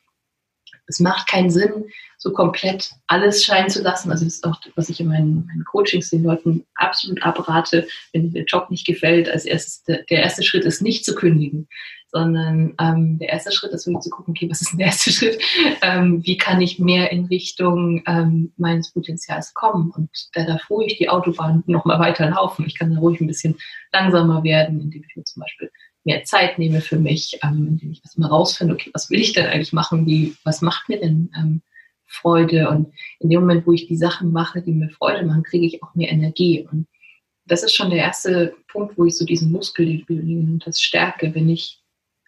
[0.87, 1.87] es macht keinen Sinn,
[2.17, 4.13] so komplett alles scheinen zu lassen.
[4.13, 8.33] Also das ist auch, was ich in meinen, meinen Coachings den Leuten absolut abrate, wenn
[8.33, 9.29] der Job nicht gefällt.
[9.29, 11.67] Als erstes, der, der erste Schritt ist nicht zu kündigen,
[12.13, 15.41] sondern ähm, der erste Schritt ist wirklich zu gucken, okay, was ist der erste Schritt?
[15.83, 19.91] Ähm, wie kann ich mehr in Richtung ähm, meines Potenzials kommen?
[19.91, 22.67] Und da darf ruhig die Autobahn nochmal weiter laufen.
[22.67, 23.57] Ich kann da ruhig ein bisschen
[23.93, 25.71] langsamer werden, indem ich mir zum Beispiel
[26.05, 29.47] mehr Zeit nehme für mich, ähm, indem ich erstmal rausfinde, okay, was will ich denn
[29.47, 30.07] eigentlich machen?
[30.07, 31.63] Wie, was macht mir denn ähm,
[32.07, 32.69] Freude?
[32.71, 35.83] Und in dem Moment, wo ich die Sachen mache, die mir Freude machen, kriege ich
[35.83, 36.67] auch mehr Energie.
[36.71, 36.87] Und
[37.47, 40.05] das ist schon der erste Punkt, wo ich so diesen Muskel,
[40.65, 41.80] das stärke, wenn ich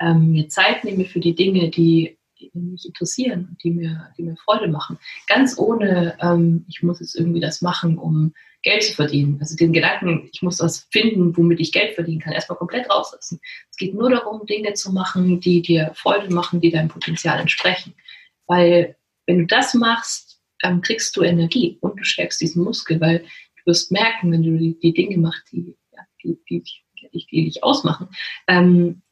[0.02, 2.18] ähm, mir Zeit nehme für die Dinge, die,
[2.54, 4.98] mich interessieren und die mir, die mir Freude machen.
[5.28, 9.38] Ganz ohne, ähm, ich muss jetzt irgendwie das machen, um Geld zu verdienen.
[9.40, 13.40] Also den Gedanken, ich muss was finden, womit ich Geld verdienen kann, erstmal komplett rauslassen.
[13.70, 17.94] Es geht nur darum, Dinge zu machen, die dir Freude machen, die deinem Potenzial entsprechen.
[18.46, 23.20] Weil wenn du das machst, ähm, kriegst du Energie und du stärkst diesen Muskel, weil
[23.20, 26.62] du wirst merken, wenn du die, die Dinge machst, die, ja, die, die,
[27.12, 28.08] die dich ausmachen,
[28.46, 29.02] ähm,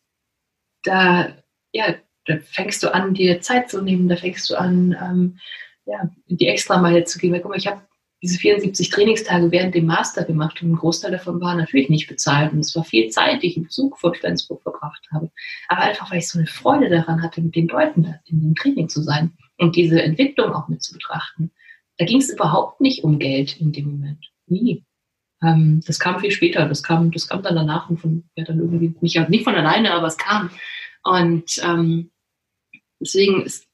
[0.83, 1.37] da,
[1.73, 1.95] ja,
[2.27, 5.38] da fängst du an, dir Zeit zu nehmen, da fängst du an, ähm,
[5.87, 7.33] ja, die Extrameile zu gehen.
[7.33, 7.83] Weil, guck mal, ich habe
[8.23, 12.53] diese 74 Trainingstage während dem Master gemacht und ein Großteil davon war natürlich nicht bezahlt.
[12.53, 15.31] Und es war viel Zeit, die ich im Zug von Flensburg verbracht habe.
[15.69, 18.88] Aber einfach, weil ich so eine Freude daran hatte, mit den Leuten in dem Training
[18.88, 21.51] zu sein und diese Entwicklung auch mit zu betrachten.
[21.97, 24.31] Da ging es überhaupt nicht um Geld in dem Moment.
[24.47, 24.85] Nie.
[25.42, 26.68] Ähm, das kam viel später.
[26.68, 29.92] Das kam, das kam dann danach und von, ja, dann irgendwie nicht, nicht von alleine,
[29.92, 30.50] aber es kam.
[31.03, 32.11] Und ähm,
[33.00, 33.66] deswegen ist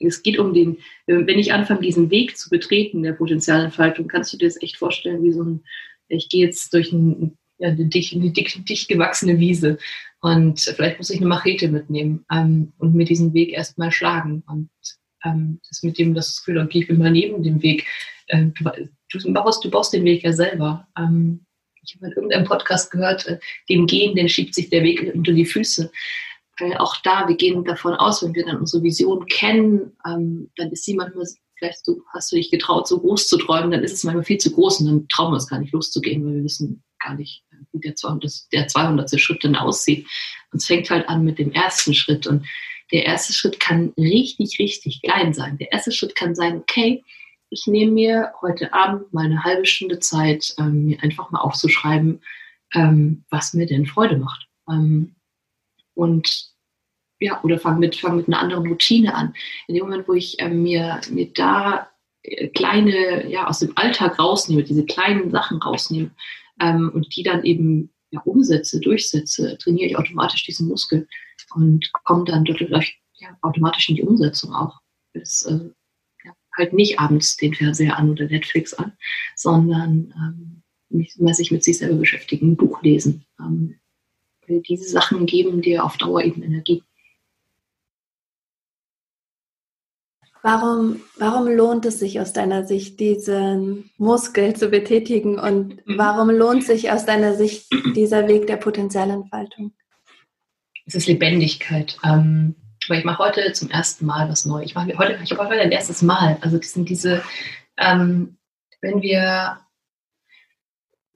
[0.00, 4.36] es geht um den, wenn ich anfange, diesen Weg zu betreten der Potenzialentfaltung, kannst du
[4.36, 5.64] dir das echt vorstellen, wie so ein,
[6.08, 9.78] ich gehe jetzt durch ein, ja, eine, dicht, eine dick, dicht gewachsene Wiese
[10.20, 14.42] und vielleicht muss ich eine Machete mitnehmen ähm, und mir diesen Weg erstmal schlagen.
[14.46, 14.70] Und
[15.24, 17.86] ähm, das mit dem das Gefühl, okay, ich bin mal neben dem Weg.
[18.28, 18.46] Äh,
[19.18, 20.86] du, baust, du baust den Weg ja selber.
[20.98, 21.44] Ähm,
[21.82, 23.38] ich habe in irgendeinem Podcast gehört, äh,
[23.68, 25.90] dem Gehen, den schiebt sich der Weg unter die Füße.
[26.58, 30.70] weil auch da, wir gehen davon aus, wenn wir dann unsere Vision kennen, ähm, dann
[30.70, 31.26] ist sie manchmal,
[31.58, 34.38] vielleicht so, hast du dich getraut, so groß zu träumen, dann ist es manchmal viel
[34.38, 37.42] zu groß und dann trauen wir es gar nicht loszugehen, weil wir wissen gar nicht,
[37.72, 39.20] wie der 200, der 200.
[39.20, 40.06] Schritt dann aussieht.
[40.52, 42.46] Und es fängt halt an mit dem ersten Schritt und
[42.92, 45.58] der erste Schritt kann richtig, richtig klein sein.
[45.58, 47.02] Der erste Schritt kann sein, okay,
[47.54, 52.20] ich nehme mir heute Abend mal eine halbe Stunde Zeit, ähm, mir einfach mal aufzuschreiben,
[52.74, 54.48] ähm, was mir denn Freude macht.
[54.68, 55.14] Ähm,
[55.94, 56.48] und
[57.20, 59.34] ja, oder fange mit, fang mit einer anderen Routine an.
[59.68, 61.88] In dem Moment, wo ich äh, mir, mir da
[62.22, 66.10] äh, kleine, ja, aus dem Alltag rausnehme, diese kleinen Sachen rausnehme
[66.60, 71.06] ähm, und die dann eben ja, umsetze, durchsetze, trainiere ich automatisch diesen Muskel
[71.54, 74.80] und komme dann dadurch ja, automatisch in die Umsetzung auch.
[75.12, 75.70] Das, äh,
[76.56, 78.92] halt nicht abends den Fernseher an oder Netflix an,
[79.36, 83.24] sondern ähm, mich, sich mit sich selber beschäftigen, ein Buch lesen.
[83.40, 83.76] Ähm,
[84.46, 86.82] diese Sachen geben dir auf Dauer eben Energie.
[90.42, 95.96] Warum, warum lohnt es sich aus deiner Sicht, diesen Muskel zu betätigen und mhm.
[95.96, 99.72] warum lohnt sich aus deiner Sicht dieser Weg der Potenzialentfaltung?
[100.84, 101.96] Es ist Lebendigkeit.
[102.04, 102.56] Ähm,
[102.88, 104.66] weil ich mache heute zum ersten Mal was Neues.
[104.66, 106.38] Ich mache heute, ich habe heute ein erstes Mal.
[106.40, 107.22] Also das sind diese,
[107.78, 108.36] ähm,
[108.80, 109.58] wenn wir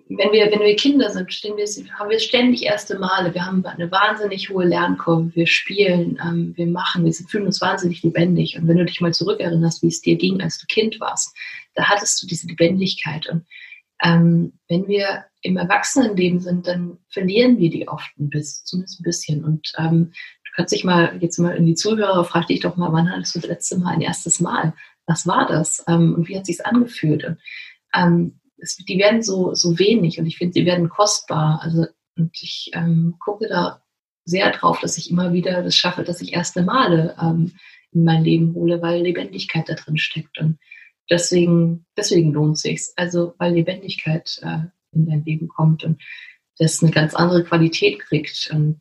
[0.08, 3.34] wenn wir, wenn wir Kinder sind, wir, haben wir ständig erste Male.
[3.34, 5.34] Wir haben eine wahnsinnig hohe Lernkurve.
[5.34, 8.56] Wir spielen, ähm, wir machen, wir fühlen uns wahnsinnig lebendig.
[8.56, 11.36] Und wenn du dich mal zurückerinnerst, wie es dir ging, als du Kind warst,
[11.74, 13.28] da hattest du diese Lebendigkeit.
[13.28, 13.44] Und
[14.02, 19.04] ähm, wenn wir im Erwachsenenleben sind, dann verlieren wir die oft ein bisschen, zumindest ein
[19.04, 19.44] bisschen.
[19.44, 20.12] Und ähm,
[20.58, 23.38] kannst dich mal, jetzt mal in die Zuhörer, frag dich doch mal, wann hattest du
[23.38, 24.74] das letzte Mal ein erstes Mal?
[25.06, 25.84] Was war das?
[25.86, 27.22] Ähm, und wie hat sich angefühlt?
[27.24, 27.38] Und,
[27.94, 31.60] ähm, es, die werden so, so wenig und ich finde, sie werden kostbar.
[31.62, 31.86] Also,
[32.16, 33.84] und ich ähm, gucke da
[34.24, 37.52] sehr drauf, dass ich immer wieder das schaffe, dass ich erste Male ähm,
[37.92, 40.40] in mein Leben hole, weil Lebendigkeit da drin steckt.
[40.40, 40.58] Und
[41.08, 42.82] deswegen, deswegen lohnt es sich.
[42.96, 46.02] Also, weil Lebendigkeit äh, in dein Leben kommt und
[46.58, 48.50] das eine ganz andere Qualität kriegt.
[48.52, 48.80] Und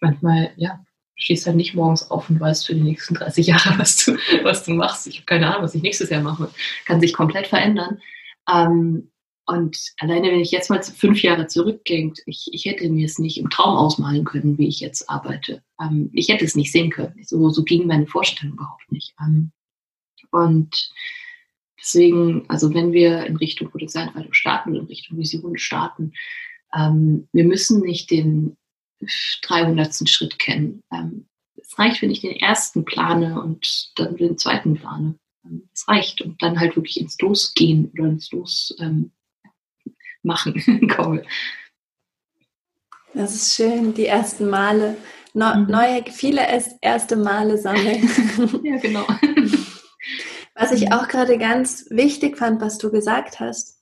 [0.00, 0.84] manchmal, ja,
[1.18, 4.64] stehst halt nicht morgens auf und weißt für die nächsten 30 Jahre, was du, was
[4.64, 5.06] du machst.
[5.06, 6.50] Ich habe keine Ahnung, was ich nächstes Jahr mache.
[6.86, 8.00] Kann sich komplett verändern.
[8.50, 9.10] Ähm,
[9.46, 13.38] und alleine, wenn ich jetzt mal fünf Jahre zurückgehe, ich, ich hätte mir es nicht
[13.38, 15.62] im Traum ausmalen können, wie ich jetzt arbeite.
[15.80, 17.14] Ähm, ich hätte es nicht sehen können.
[17.24, 19.14] So, so ging meine Vorstellung überhaupt nicht.
[19.20, 19.50] Ähm,
[20.30, 20.92] und
[21.80, 26.12] deswegen, also wenn wir in Richtung Potenzialentfaltung starten in Richtung Vision starten,
[26.76, 28.56] ähm, wir müssen nicht den
[29.42, 30.08] 300.
[30.08, 30.82] Schritt kennen.
[30.92, 31.26] Ähm,
[31.56, 35.18] es reicht, wenn ich den ersten plane und dann den zweiten plane
[35.72, 39.12] es reicht und dann halt wirklich ins Losgehen oder ins Losmachen
[40.66, 41.22] ähm, komme.
[43.14, 44.94] Das ist schön, die ersten Male,
[45.32, 45.66] mhm.
[45.66, 46.42] neue, viele
[46.82, 48.08] erste Male sammeln.
[48.62, 49.06] ja, genau.
[50.54, 53.77] Was ich auch gerade ganz wichtig fand, was du gesagt hast,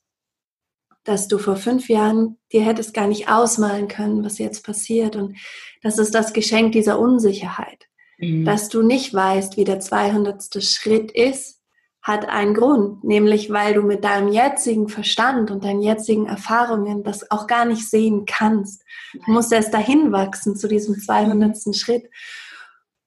[1.07, 5.15] dass du vor fünf Jahren dir hättest gar nicht ausmalen können, was jetzt passiert.
[5.15, 5.37] Und
[5.81, 7.85] das ist das Geschenk dieser Unsicherheit.
[8.17, 8.43] Mhm.
[8.43, 10.61] Dass du nicht weißt, wie der 200.
[10.61, 11.61] Schritt ist,
[12.01, 17.31] hat einen Grund, nämlich weil du mit deinem jetzigen Verstand und deinen jetzigen Erfahrungen das
[17.31, 18.83] auch gar nicht sehen kannst.
[19.13, 21.73] Du musst erst dahin wachsen zu diesem 200.
[21.73, 22.09] Schritt.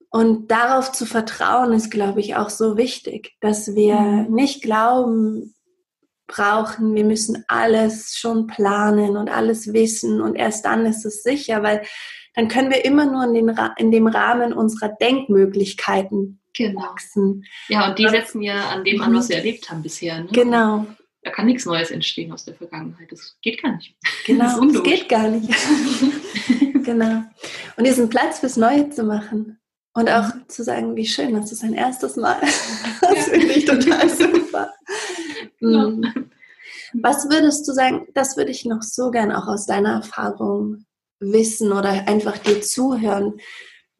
[0.08, 4.34] Und darauf zu vertrauen ist, glaube ich, auch so wichtig, dass wir mhm.
[4.34, 5.54] nicht glauben
[6.30, 11.62] brauchen, wir müssen alles schon planen und alles wissen und erst dann ist es sicher,
[11.62, 11.82] weil
[12.34, 16.82] dann können wir immer nur in, den, in dem Rahmen unserer Denkmöglichkeiten genau.
[16.82, 17.44] wachsen.
[17.68, 20.20] Ja, und die setzen ja an dem an, was wir erlebt haben bisher.
[20.20, 20.28] Ne?
[20.32, 20.86] Genau.
[21.22, 23.10] Da kann nichts Neues entstehen aus der Vergangenheit.
[23.10, 23.94] Das geht gar nicht.
[24.26, 25.50] Genau, das, das geht gar nicht.
[26.84, 27.24] genau.
[27.76, 29.58] Und diesen Platz fürs Neue zu machen.
[29.92, 30.48] Und auch mhm.
[30.48, 32.40] zu sagen, wie schön, das ist ein erstes Mal.
[33.00, 34.72] Das finde ich total super.
[35.60, 35.88] Ja.
[35.88, 36.30] Mhm.
[37.02, 40.84] Was würdest du sagen, das würde ich noch so gern auch aus deiner Erfahrung
[41.20, 43.40] wissen oder einfach dir zuhören.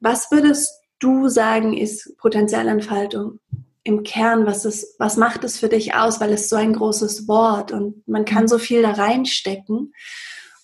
[0.01, 3.39] Was würdest du sagen, ist Potenzialentfaltung
[3.85, 4.47] im Kern?
[4.47, 6.21] Was, ist, was macht es für dich aus?
[6.21, 9.93] Weil es so ein großes Wort und man kann so viel da reinstecken.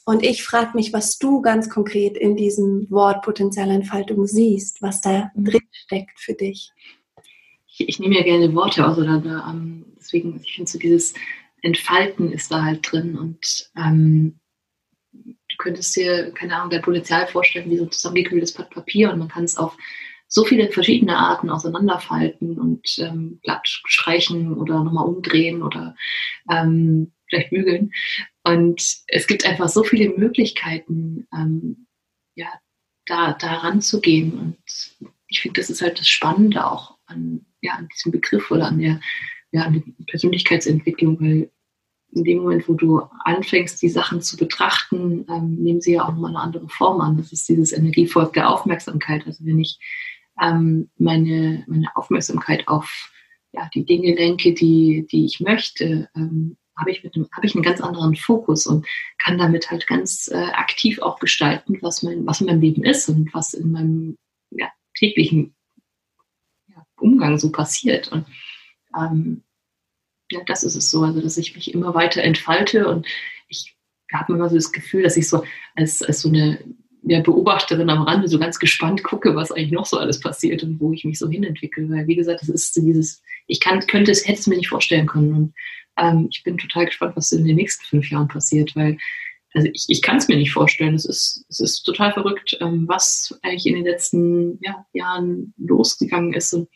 [0.05, 5.31] Und ich frage mich, was du ganz konkret in diesem Wort Potenzialentfaltung siehst, was da
[5.35, 5.45] mhm.
[5.45, 6.73] drin steckt für dich.
[7.77, 11.14] Ich, ich nehme ja gerne Worte aus da, ähm, deswegen, ich finde so dieses
[11.62, 14.39] Entfalten ist da halt drin und ähm,
[15.12, 19.18] du könntest dir, keine Ahnung, dein Potenzial vorstellen wie so ein zusammengekühltes Blatt Papier und
[19.18, 19.77] man kann es auf
[20.29, 25.95] so viele verschiedene Arten auseinanderfalten und ähm, glatt streichen oder nochmal umdrehen oder
[26.51, 27.93] ähm, vielleicht bügeln.
[28.45, 31.87] Und es gibt einfach so viele Möglichkeiten, ähm,
[32.35, 32.49] ja,
[33.07, 34.39] da, da ranzugehen.
[34.39, 34.59] Und
[35.29, 38.79] ich finde, das ist halt das Spannende auch an, ja, an diesem Begriff oder an
[38.79, 39.01] der,
[39.53, 41.51] ja, an der Persönlichkeitsentwicklung, weil
[42.13, 46.13] in dem Moment, wo du anfängst, die Sachen zu betrachten, ähm, nehmen sie ja auch
[46.13, 47.17] nochmal eine andere Form an.
[47.17, 49.27] Das ist dieses Energievolk der Aufmerksamkeit.
[49.27, 49.79] Also wenn ich
[50.41, 53.13] ähm, meine, meine Aufmerksamkeit auf
[53.53, 57.81] ja, die Dinge lenke, die, die ich möchte, ähm, habe ich, mit ich einen ganz
[57.81, 58.87] anderen Fokus und
[59.19, 63.09] kann damit halt ganz äh, aktiv auch gestalten, was, mein, was in meinem Leben ist
[63.09, 64.19] und was in meinem
[64.51, 65.56] ja, täglichen
[66.99, 68.09] Umgang so passiert.
[68.13, 68.27] Und
[68.99, 69.43] ähm,
[70.31, 73.07] ja, das ist es so, also dass ich mich immer weiter entfalte und
[73.49, 73.77] ich
[74.13, 75.45] habe immer so das Gefühl, dass ich so
[75.75, 76.59] als, als so eine
[77.03, 80.81] ja, Beobachterin am Rande so ganz gespannt gucke, was eigentlich noch so alles passiert und
[80.81, 81.89] wo ich mich so hinentwickle.
[81.89, 85.07] Weil, wie gesagt, das ist dieses, ich kann, könnte es, hätte es mir nicht vorstellen
[85.07, 85.33] können.
[85.33, 85.55] Und
[85.99, 88.99] ähm, ich bin total gespannt, was in den nächsten fünf Jahren passiert, weil
[89.55, 90.95] also ich, ich kann es mir nicht vorstellen.
[90.95, 96.35] Es ist, es ist total verrückt, ähm, was eigentlich in den letzten ja, Jahren losgegangen
[96.35, 96.69] ist und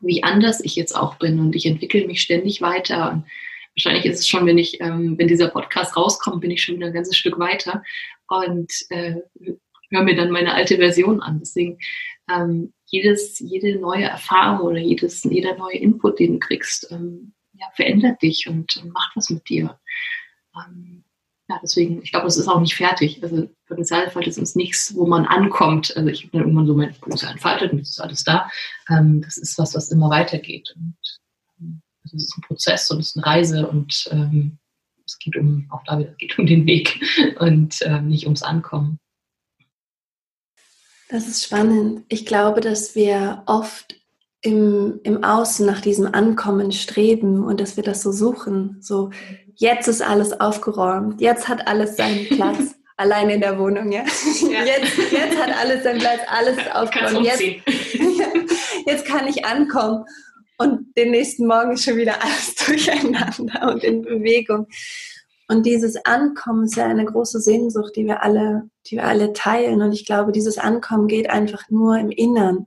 [0.00, 3.12] wie anders ich jetzt auch bin und ich entwickle mich ständig weiter.
[3.12, 3.24] Und
[3.74, 6.86] wahrscheinlich ist es schon, wenn ich, ähm, wenn dieser Podcast rauskommt, bin ich schon wieder
[6.88, 7.82] ein ganzes Stück weiter
[8.28, 9.16] und äh,
[9.90, 11.38] höre mir dann meine alte Version an.
[11.40, 11.78] Deswegen
[12.30, 17.66] ähm, jedes, jede neue Erfahrung oder jedes, jeder neue Input, den du kriegst, ähm, ja,
[17.74, 19.78] verändert dich und, macht was mit dir.
[20.54, 21.04] Ähm,
[21.48, 23.22] ja, deswegen, ich glaube, es ist auch nicht fertig.
[23.22, 25.96] Also Potenzialentfaltung ist uns nichts, wo man ankommt.
[25.96, 28.50] Also ich habe dann irgendwann so mein Potenzial entfaltet und es ist alles da.
[28.90, 30.74] Ähm, das ist was, was immer weitergeht.
[30.76, 30.96] Und
[31.58, 34.58] ähm, es ist ein Prozess und es ist eine Reise und ähm,
[35.06, 37.00] es geht um, auch da wieder, es geht um den Weg
[37.38, 38.98] und ähm, nicht ums Ankommen.
[41.08, 42.04] Das ist spannend.
[42.08, 43.98] Ich glaube, dass wir oft
[44.42, 48.76] im, im Außen nach diesem Ankommen streben und dass wir das so suchen.
[48.82, 49.10] So,
[49.58, 52.74] jetzt ist alles aufgeräumt, jetzt hat alles seinen Platz.
[52.96, 54.02] Allein in der Wohnung, ja.
[54.50, 54.64] ja.
[54.64, 57.24] Jetzt, jetzt hat alles seinen Platz, alles aufgeräumt.
[57.24, 57.40] Jetzt,
[58.86, 60.04] jetzt kann ich ankommen.
[60.58, 64.66] Und den nächsten Morgen ist schon wieder alles durcheinander und in Bewegung.
[65.46, 69.80] Und dieses Ankommen ist ja eine große Sehnsucht, die wir alle, die wir alle teilen.
[69.80, 72.66] Und ich glaube, dieses Ankommen geht einfach nur im Innern.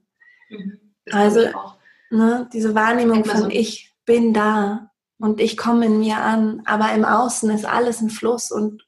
[0.50, 0.80] Mhm,
[1.12, 1.42] also
[2.10, 4.91] ne, diese Wahrnehmung von so ich bin da
[5.22, 8.86] und ich komme in mir an, aber im Außen ist alles ein Fluss und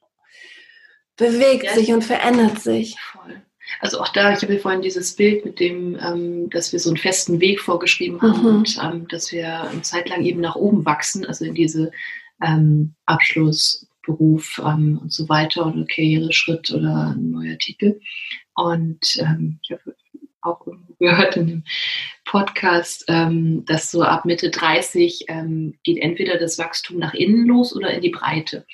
[1.15, 2.97] bewegt ja, sich und verändert sich.
[3.11, 3.41] Voll.
[3.79, 6.97] Also auch da, ich habe vorhin dieses Bild mit dem, ähm, dass wir so einen
[6.97, 8.45] festen Weg vorgeschrieben haben mhm.
[8.47, 11.91] und ähm, dass wir eine Zeit lang eben nach oben wachsen, also in diese
[12.41, 17.99] ähm, Abschluss, Beruf ähm, und so weiter oder Karriereschritt oder ein neuer Titel.
[18.55, 19.95] Und ähm, ich habe
[20.43, 20.65] auch
[20.99, 21.63] gehört in dem
[22.25, 27.75] Podcast, ähm, dass so ab Mitte 30 ähm, geht entweder das Wachstum nach innen los
[27.75, 28.65] oder in die Breite.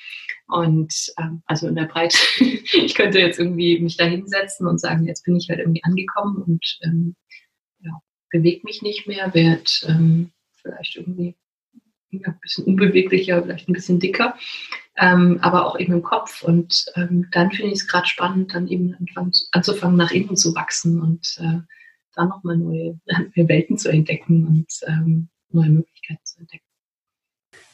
[0.48, 5.06] Und ähm, also in der Breite, ich könnte jetzt irgendwie mich da hinsetzen und sagen,
[5.06, 6.78] jetzt bin ich halt irgendwie angekommen und
[7.82, 7.92] ja,
[8.30, 10.30] bewegt mich nicht mehr, werde
[10.62, 11.36] vielleicht irgendwie
[12.10, 14.36] ja, ein bisschen unbeweglicher, vielleicht ein bisschen dicker,
[15.00, 16.42] ähm, aber auch eben im Kopf.
[16.42, 18.96] Und ähm, dann finde ich es gerade spannend, dann eben
[19.52, 21.60] anzufangen, nach innen zu wachsen und äh,
[22.14, 23.00] dann nochmal neue,
[23.34, 26.64] neue Welten zu entdecken und ähm, neue Möglichkeiten zu entdecken.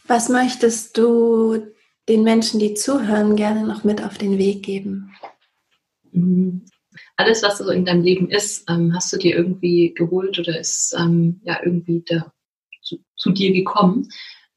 [0.06, 1.66] Was möchtest du
[2.08, 5.12] den Menschen, die zuhören, gerne noch mit auf den Weg geben?
[6.12, 6.64] Mhm.
[7.16, 10.94] Alles, was so in deinem Leben ist, ähm, hast du dir irgendwie geholt oder ist
[10.98, 12.32] ähm, ja irgendwie da
[12.82, 14.08] zu, zu dir gekommen.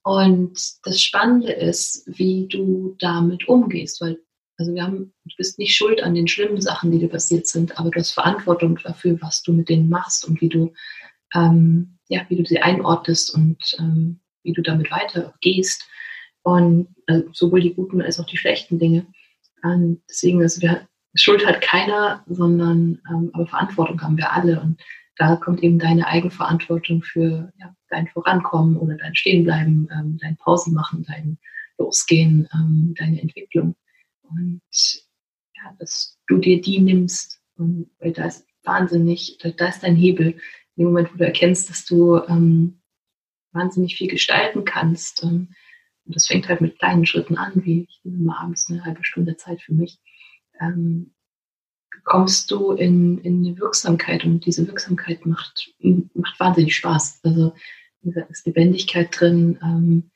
[0.09, 4.17] Und das Spannende ist, wie du damit umgehst, weil
[4.57, 7.77] also wir haben, du bist nicht schuld an den schlimmen Sachen, die dir passiert sind,
[7.77, 10.73] aber du hast Verantwortung dafür, was du mit denen machst und wie du,
[11.35, 15.87] ähm, ja, wie du sie einordnest und ähm, wie du damit weitergehst.
[16.41, 19.05] Und also sowohl die guten als auch die schlechten Dinge.
[19.61, 24.59] Und deswegen, also wir, Schuld hat keiner, sondern ähm, aber Verantwortung haben wir alle.
[24.59, 24.81] Und
[25.19, 30.73] da kommt eben deine Eigenverantwortung für ja, dein Vorankommen oder dein Stehenbleiben, ähm, dein Pausen
[30.73, 31.37] machen, dein
[31.77, 33.75] Losgehen, ähm, deine Entwicklung.
[34.23, 34.61] Und
[35.55, 39.97] ja, dass du dir die nimmst, und, weil da ist wahnsinnig, da, da ist dein
[39.97, 40.39] Hebel.
[40.75, 42.81] In dem Moment, wo du erkennst, dass du ähm,
[43.51, 45.23] wahnsinnig viel gestalten kannst.
[45.23, 45.49] Ähm,
[46.05, 49.35] und das fängt halt mit kleinen Schritten an, wie ich nehme abends eine halbe Stunde
[49.35, 49.99] Zeit für mich.
[50.61, 51.13] Ähm,
[52.03, 55.73] kommst du in, in eine Wirksamkeit und diese Wirksamkeit macht,
[56.13, 57.19] macht wahnsinnig Spaß.
[57.23, 57.53] Also
[58.03, 60.11] gesagt, ist Lebendigkeit drin, ähm,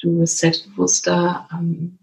[0.00, 1.98] du bist selbstbewusster, ähm,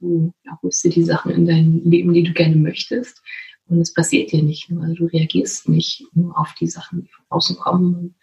[0.00, 3.22] du ja, holst dir die Sachen in dein Leben, die du gerne möchtest.
[3.68, 7.08] Und es passiert dir nicht nur, also du reagierst nicht nur auf die Sachen, die
[7.08, 8.14] von außen kommen,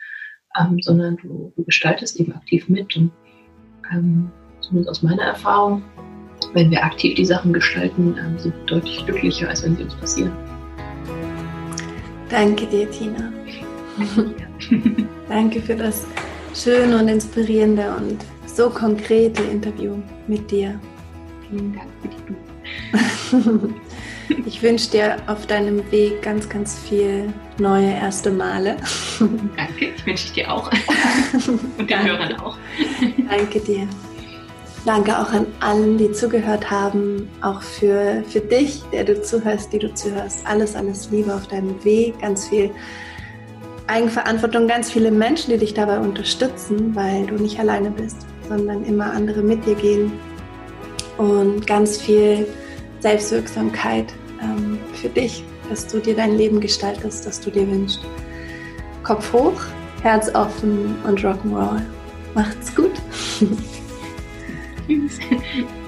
[0.60, 2.96] ähm, sondern du, du, gestaltest eben aktiv mit.
[2.96, 3.12] Und
[3.92, 4.32] ähm,
[4.62, 5.84] zumindest aus meiner Erfahrung,
[6.54, 9.96] wenn wir aktiv die Sachen gestalten, ähm, sind wir deutlich glücklicher, als wenn sie uns
[9.96, 10.49] passieren.
[12.30, 13.32] Danke dir, Tina.
[15.28, 16.06] Danke für das
[16.54, 19.96] schöne und inspirierende und so konkrete Interview
[20.28, 20.80] mit dir.
[21.50, 23.76] Vielen Dank für die Blumen.
[24.46, 28.78] Ich wünsche dir auf deinem Weg ganz, ganz viel neue erste Male.
[29.58, 30.70] Danke, ich wünsche dir auch.
[31.78, 32.56] Und den Hörern auch.
[33.28, 33.88] Danke dir.
[34.86, 39.80] Danke auch an allen, die zugehört haben, auch für, für dich, der du zuhörst, die
[39.80, 40.46] du zuhörst.
[40.48, 42.72] Alles, alles Liebe auf deinem Weg, ganz viel
[43.88, 49.12] Eigenverantwortung, ganz viele Menschen, die dich dabei unterstützen, weil du nicht alleine bist, sondern immer
[49.12, 50.14] andere mit dir gehen
[51.18, 52.48] und ganz viel
[53.00, 58.02] Selbstwirksamkeit ähm, für dich, dass du dir dein Leben gestaltest, das du dir wünschst.
[59.04, 59.60] Kopf hoch,
[60.02, 61.82] Herz offen und Rock'n'Roll.
[62.34, 62.94] Macht's gut.
[64.90, 65.20] things